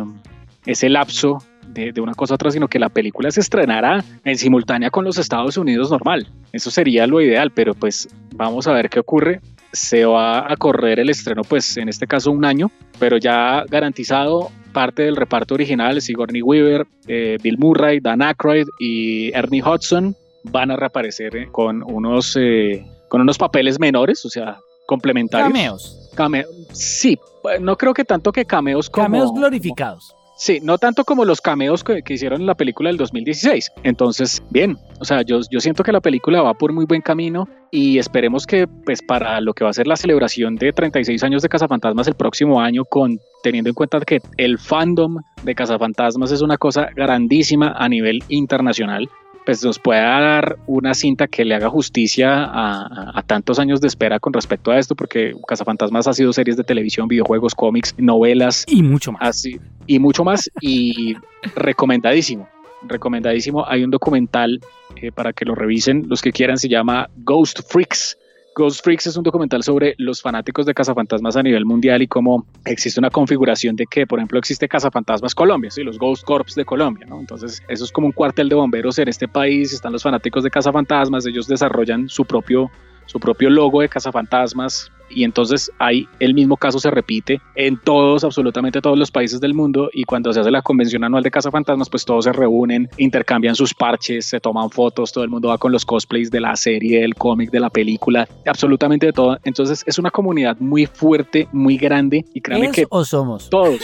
ese 0.66 0.88
lapso 0.88 1.38
de, 1.68 1.92
de 1.92 2.00
una 2.00 2.14
cosa 2.14 2.34
a 2.34 2.36
otra, 2.36 2.50
sino 2.50 2.68
que 2.68 2.78
la 2.78 2.88
película 2.88 3.30
se 3.30 3.40
estrenara 3.40 4.04
en 4.24 4.36
simultánea 4.36 4.90
con 4.90 5.04
los 5.04 5.18
Estados 5.18 5.56
Unidos 5.56 5.90
normal. 5.90 6.26
Eso 6.52 6.70
sería 6.70 7.06
lo 7.06 7.20
ideal, 7.20 7.50
pero 7.52 7.74
pues 7.74 8.08
vamos 8.34 8.66
a 8.66 8.72
ver 8.72 8.90
qué 8.90 9.00
ocurre. 9.00 9.40
Se 9.72 10.04
va 10.04 10.50
a 10.52 10.56
correr 10.56 10.98
el 10.98 11.10
estreno, 11.10 11.42
pues 11.44 11.76
en 11.76 11.88
este 11.88 12.06
caso 12.08 12.32
un 12.32 12.44
año, 12.44 12.70
pero 12.98 13.18
ya 13.18 13.64
garantizado 13.70 14.50
parte 14.72 15.02
del 15.02 15.14
reparto 15.16 15.54
original, 15.54 16.00
Sigourney 16.02 16.42
Weaver, 16.42 16.86
eh, 17.06 17.38
Bill 17.40 17.56
Murray, 17.58 18.00
Dan 18.00 18.20
Aykroyd 18.22 18.66
y 18.80 19.32
Ernie 19.32 19.62
Hudson 19.62 20.16
van 20.44 20.70
a 20.72 20.76
reaparecer 20.76 21.36
eh, 21.36 21.48
con 21.52 21.82
unos 21.84 22.36
eh, 22.36 22.84
con 23.08 23.20
unos 23.20 23.38
papeles 23.38 23.78
menores, 23.78 24.24
o 24.24 24.28
sea, 24.30 24.58
complementarios. 24.86 25.52
Cameos. 25.52 26.10
Came- 26.16 26.44
sí, 26.72 27.18
no 27.60 27.76
creo 27.76 27.94
que 27.94 28.04
tanto 28.04 28.32
que 28.32 28.44
cameos 28.44 28.90
como 28.90 29.04
Cameos 29.06 29.32
glorificados. 29.32 30.14
Sí, 30.40 30.59
no 30.62 30.79
tanto 30.79 31.05
como 31.05 31.26
los 31.26 31.42
cameos 31.42 31.85
que, 31.85 32.03
hicieron 32.09 32.40
en 32.40 32.46
la 32.46 32.55
película 32.55 32.88
del 32.88 32.96
2016. 32.96 33.72
Entonces, 33.83 34.42
bien, 34.48 34.79
o 34.98 35.05
sea, 35.05 35.20
yo, 35.20 35.40
yo 35.50 35.61
siento 35.61 35.83
que 35.83 35.92
la 35.92 36.00
película 36.00 36.40
va 36.40 36.55
por 36.55 36.72
muy 36.72 36.87
buen 36.87 37.03
camino 37.03 37.46
y 37.70 37.98
esperemos 37.98 38.46
que 38.46 38.66
pues 38.66 39.03
para 39.03 39.42
lo 39.42 39.53
que 39.53 39.64
va 39.64 39.70
a 39.70 39.74
ser 39.74 39.87
la 39.87 39.96
celebración 39.96 40.57
de 40.57 40.72
36 40.72 41.22
años 41.24 41.42
de 41.42 41.50
Cazafantasmas 41.50 42.09
el 42.09 42.14
próximo 42.14 42.59
año 42.59 42.87
con 42.87 43.18
teniendo 43.42 43.68
en 43.68 43.74
cuenta 43.74 44.00
que 44.00 44.22
el 44.38 44.59
fandom 44.59 45.18
de 45.42 45.55
Cazafantasmas 45.55 46.33
es 46.33 46.40
una 46.40 46.57
cosa 46.57 46.88
grandísima 46.96 47.74
a 47.76 47.90
nivel 47.90 48.24
internacional 48.29 49.11
pues 49.44 49.64
nos 49.64 49.79
pueda 49.79 50.20
dar 50.20 50.59
una 50.66 50.94
cinta 50.94 51.26
que 51.26 51.44
le 51.44 51.55
haga 51.55 51.68
justicia 51.68 52.44
a, 52.44 53.22
tantos 53.26 53.59
años 53.59 53.81
de 53.81 53.88
espera 53.88 54.18
con 54.18 54.33
respecto 54.33 54.70
a 54.70 54.79
esto, 54.79 54.94
porque 54.94 55.35
Cazafantasmas 55.46 56.07
ha 56.07 56.12
sido 56.12 56.33
series 56.33 56.57
de 56.57 56.64
televisión, 56.64 57.09
videojuegos, 57.09 57.55
cómics, 57.55 57.94
novelas. 57.98 58.64
Y 58.68 58.83
mucho 58.83 59.12
más. 59.12 59.22
Así, 59.22 59.61
y 59.87 59.98
mucho 59.98 60.24
más, 60.24 60.50
y 60.61 61.16
recomendadísimo. 61.55 62.48
Recomendadísimo. 62.83 63.66
Hay 63.66 63.85
un 63.85 63.90
documental 63.90 64.61
eh, 64.96 65.12
para 65.12 65.33
que 65.33 65.44
lo 65.44 65.55
revisen 65.55 66.05
los 66.09 66.22
que 66.22 66.33
quieran, 66.33 66.59
se 66.59 66.68
llama 66.68 67.09
Ghost 67.16 67.61
Freaks 67.68 68.16
Ghost 68.54 68.82
Freaks 68.84 69.06
es 69.06 69.16
un 69.16 69.22
documental 69.22 69.62
sobre 69.62 69.94
los 69.98 70.20
fanáticos 70.20 70.66
de 70.66 70.74
cazafantasmas 70.74 71.36
a 71.36 71.42
nivel 71.42 71.64
mundial 71.64 72.02
y 72.02 72.08
cómo 72.08 72.46
existe 72.64 72.98
una 72.98 73.10
configuración 73.10 73.76
de 73.76 73.86
que, 73.86 74.06
por 74.06 74.18
ejemplo, 74.18 74.38
existe 74.38 74.68
Cazafantasmas 74.68 75.34
Colombia, 75.34 75.70
¿sí? 75.70 75.82
los 75.82 75.98
Ghost 75.98 76.24
Corps 76.24 76.54
de 76.54 76.64
Colombia, 76.64 77.06
¿no? 77.08 77.20
Entonces, 77.20 77.62
eso 77.68 77.84
es 77.84 77.92
como 77.92 78.08
un 78.08 78.12
cuartel 78.12 78.48
de 78.48 78.56
bomberos 78.56 78.98
en 78.98 79.08
este 79.08 79.28
país, 79.28 79.72
están 79.72 79.92
los 79.92 80.02
fanáticos 80.02 80.42
de 80.42 80.50
cazafantasmas, 80.50 81.26
ellos 81.26 81.46
desarrollan 81.46 82.08
su 82.08 82.24
propio 82.24 82.70
su 83.06 83.18
propio 83.18 83.50
logo 83.50 83.80
de 83.80 83.88
cazafantasmas 83.88 84.92
y 85.10 85.24
entonces 85.24 85.70
ahí 85.78 86.08
el 86.18 86.34
mismo 86.34 86.56
caso 86.56 86.78
se 86.78 86.90
repite 86.90 87.40
en 87.54 87.78
todos, 87.78 88.24
absolutamente 88.24 88.80
todos 88.80 88.98
los 88.98 89.10
países 89.10 89.40
del 89.40 89.54
mundo 89.54 89.90
y 89.92 90.04
cuando 90.04 90.32
se 90.32 90.40
hace 90.40 90.50
la 90.50 90.62
convención 90.62 91.04
anual 91.04 91.22
de 91.22 91.30
cazafantasmas 91.30 91.88
pues 91.88 92.04
todos 92.04 92.24
se 92.24 92.32
reúnen, 92.32 92.88
intercambian 92.96 93.54
sus 93.54 93.74
parches, 93.74 94.26
se 94.26 94.40
toman 94.40 94.70
fotos, 94.70 95.12
todo 95.12 95.24
el 95.24 95.30
mundo 95.30 95.48
va 95.48 95.58
con 95.58 95.72
los 95.72 95.84
cosplays 95.84 96.30
de 96.30 96.40
la 96.40 96.56
serie, 96.56 97.00
del 97.00 97.14
cómic, 97.14 97.50
de 97.50 97.60
la 97.60 97.70
película, 97.70 98.28
absolutamente 98.46 99.06
de 99.06 99.12
todo. 99.12 99.38
Entonces 99.44 99.82
es 99.86 99.98
una 99.98 100.10
comunidad 100.10 100.56
muy 100.60 100.86
fuerte, 100.86 101.48
muy 101.52 101.76
grande 101.76 102.24
y 102.34 102.40
créanme 102.40 102.70
que... 102.70 102.86
o 102.88 103.04
somos? 103.04 103.50
Todos 103.50 103.80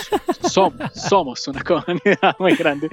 somos, 0.48 0.74
somos 0.94 1.48
una 1.48 1.62
comunidad 1.64 2.36
muy 2.38 2.54
grande 2.54 2.88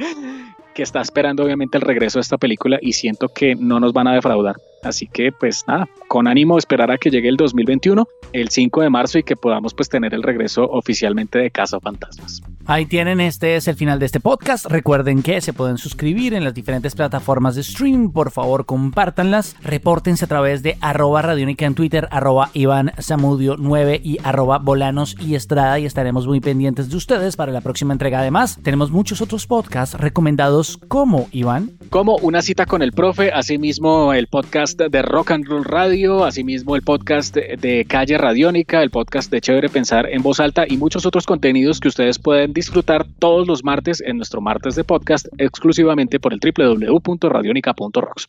que 0.73 0.83
está 0.83 1.01
esperando 1.01 1.43
obviamente 1.43 1.77
el 1.77 1.81
regreso 1.81 2.19
de 2.19 2.21
esta 2.21 2.37
película 2.37 2.79
y 2.81 2.93
siento 2.93 3.29
que 3.29 3.55
no 3.55 3.79
nos 3.79 3.93
van 3.93 4.07
a 4.07 4.13
defraudar. 4.13 4.55
Así 4.83 5.07
que 5.07 5.31
pues 5.31 5.63
nada, 5.67 5.87
con 6.07 6.27
ánimo 6.27 6.57
esperar 6.57 6.91
a 6.91 6.97
que 6.97 7.09
llegue 7.09 7.29
el 7.29 7.37
2021, 7.37 8.05
el 8.33 8.49
5 8.49 8.81
de 8.81 8.89
marzo 8.89 9.17
y 9.17 9.23
que 9.23 9.35
podamos 9.35 9.73
pues 9.73 9.87
tener 9.89 10.13
el 10.13 10.23
regreso 10.23 10.65
oficialmente 10.65 11.39
de 11.39 11.51
Casa 11.51 11.79
Fantasmas. 11.79 12.41
Ahí 12.65 12.85
tienen, 12.85 13.19
este 13.19 13.55
es 13.55 13.67
el 13.67 13.75
final 13.75 13.99
de 13.99 14.05
este 14.05 14.19
podcast. 14.19 14.65
Recuerden 14.65 15.21
que 15.21 15.41
se 15.41 15.53
pueden 15.53 15.77
suscribir 15.77 16.33
en 16.33 16.43
las 16.43 16.53
diferentes 16.53 16.95
plataformas 16.95 17.55
de 17.55 17.61
streaming. 17.61 18.09
Por 18.09 18.31
favor, 18.31 18.65
compártanlas. 18.65 19.55
Repórtense 19.61 20.25
a 20.25 20.27
través 20.27 20.63
de 20.63 20.77
arroba 20.81 21.21
radiónica 21.21 21.65
en 21.65 21.75
Twitter, 21.75 22.07
arroba 22.11 22.49
Iván 22.53 22.93
Samudio 22.99 23.55
9 23.57 24.01
y 24.03 24.17
arroba 24.23 24.59
Bolanos 24.59 25.15
y 25.19 25.35
Estrada 25.35 25.79
y 25.79 25.85
estaremos 25.85 26.27
muy 26.27 26.39
pendientes 26.41 26.89
de 26.89 26.97
ustedes 26.97 27.35
para 27.35 27.51
la 27.51 27.61
próxima 27.61 27.93
entrega. 27.93 28.19
Además, 28.19 28.59
tenemos 28.63 28.91
muchos 28.91 29.21
otros 29.21 29.47
podcasts 29.47 29.97
recomendados 29.99 30.62
como, 30.87 31.27
Iván. 31.31 31.71
Como 31.89 32.17
Una 32.17 32.41
cita 32.41 32.65
con 32.65 32.81
el 32.81 32.91
profe, 32.91 33.31
asimismo 33.31 34.13
el 34.13 34.27
podcast 34.27 34.79
de 34.79 35.01
Rock 35.01 35.31
and 35.31 35.45
Roll 35.45 35.63
Radio, 35.63 36.25
asimismo 36.25 36.75
el 36.75 36.81
podcast 36.81 37.35
de 37.35 37.85
Calle 37.87 38.17
Radiónica, 38.17 38.81
el 38.81 38.89
podcast 38.89 39.29
de 39.31 39.41
Chévere 39.41 39.69
Pensar 39.69 40.09
en 40.09 40.23
Voz 40.23 40.39
Alta 40.39 40.65
y 40.67 40.77
muchos 40.77 41.05
otros 41.05 41.25
contenidos 41.25 41.79
que 41.79 41.87
ustedes 41.89 42.19
pueden 42.19 42.53
disfrutar 42.53 43.05
todos 43.19 43.47
los 43.47 43.63
martes 43.63 44.01
en 44.01 44.17
nuestro 44.17 44.41
martes 44.41 44.75
de 44.75 44.83
podcast 44.83 45.27
exclusivamente 45.37 46.19
por 46.19 46.33
el 46.33 46.39
www.radionica.rocks. 46.39 48.25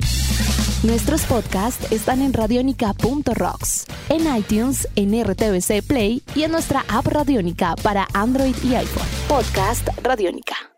Nuestros 0.85 1.23
podcasts 1.23 1.91
están 1.91 2.21
en 2.21 2.35
radionica.rocks, 2.35 3.87
en 4.11 4.37
iTunes, 4.37 4.87
en 4.97 5.25
RTVC 5.25 5.83
Play 5.87 6.23
y 6.35 6.43
en 6.43 6.53
nuestra 6.53 6.85
app 6.89 7.07
Radionica 7.07 7.75
para 7.83 8.07
Android 8.13 8.55
y 8.63 8.75
iPhone. 8.75 9.09
Podcast 9.27 9.89
Radionica. 10.03 10.74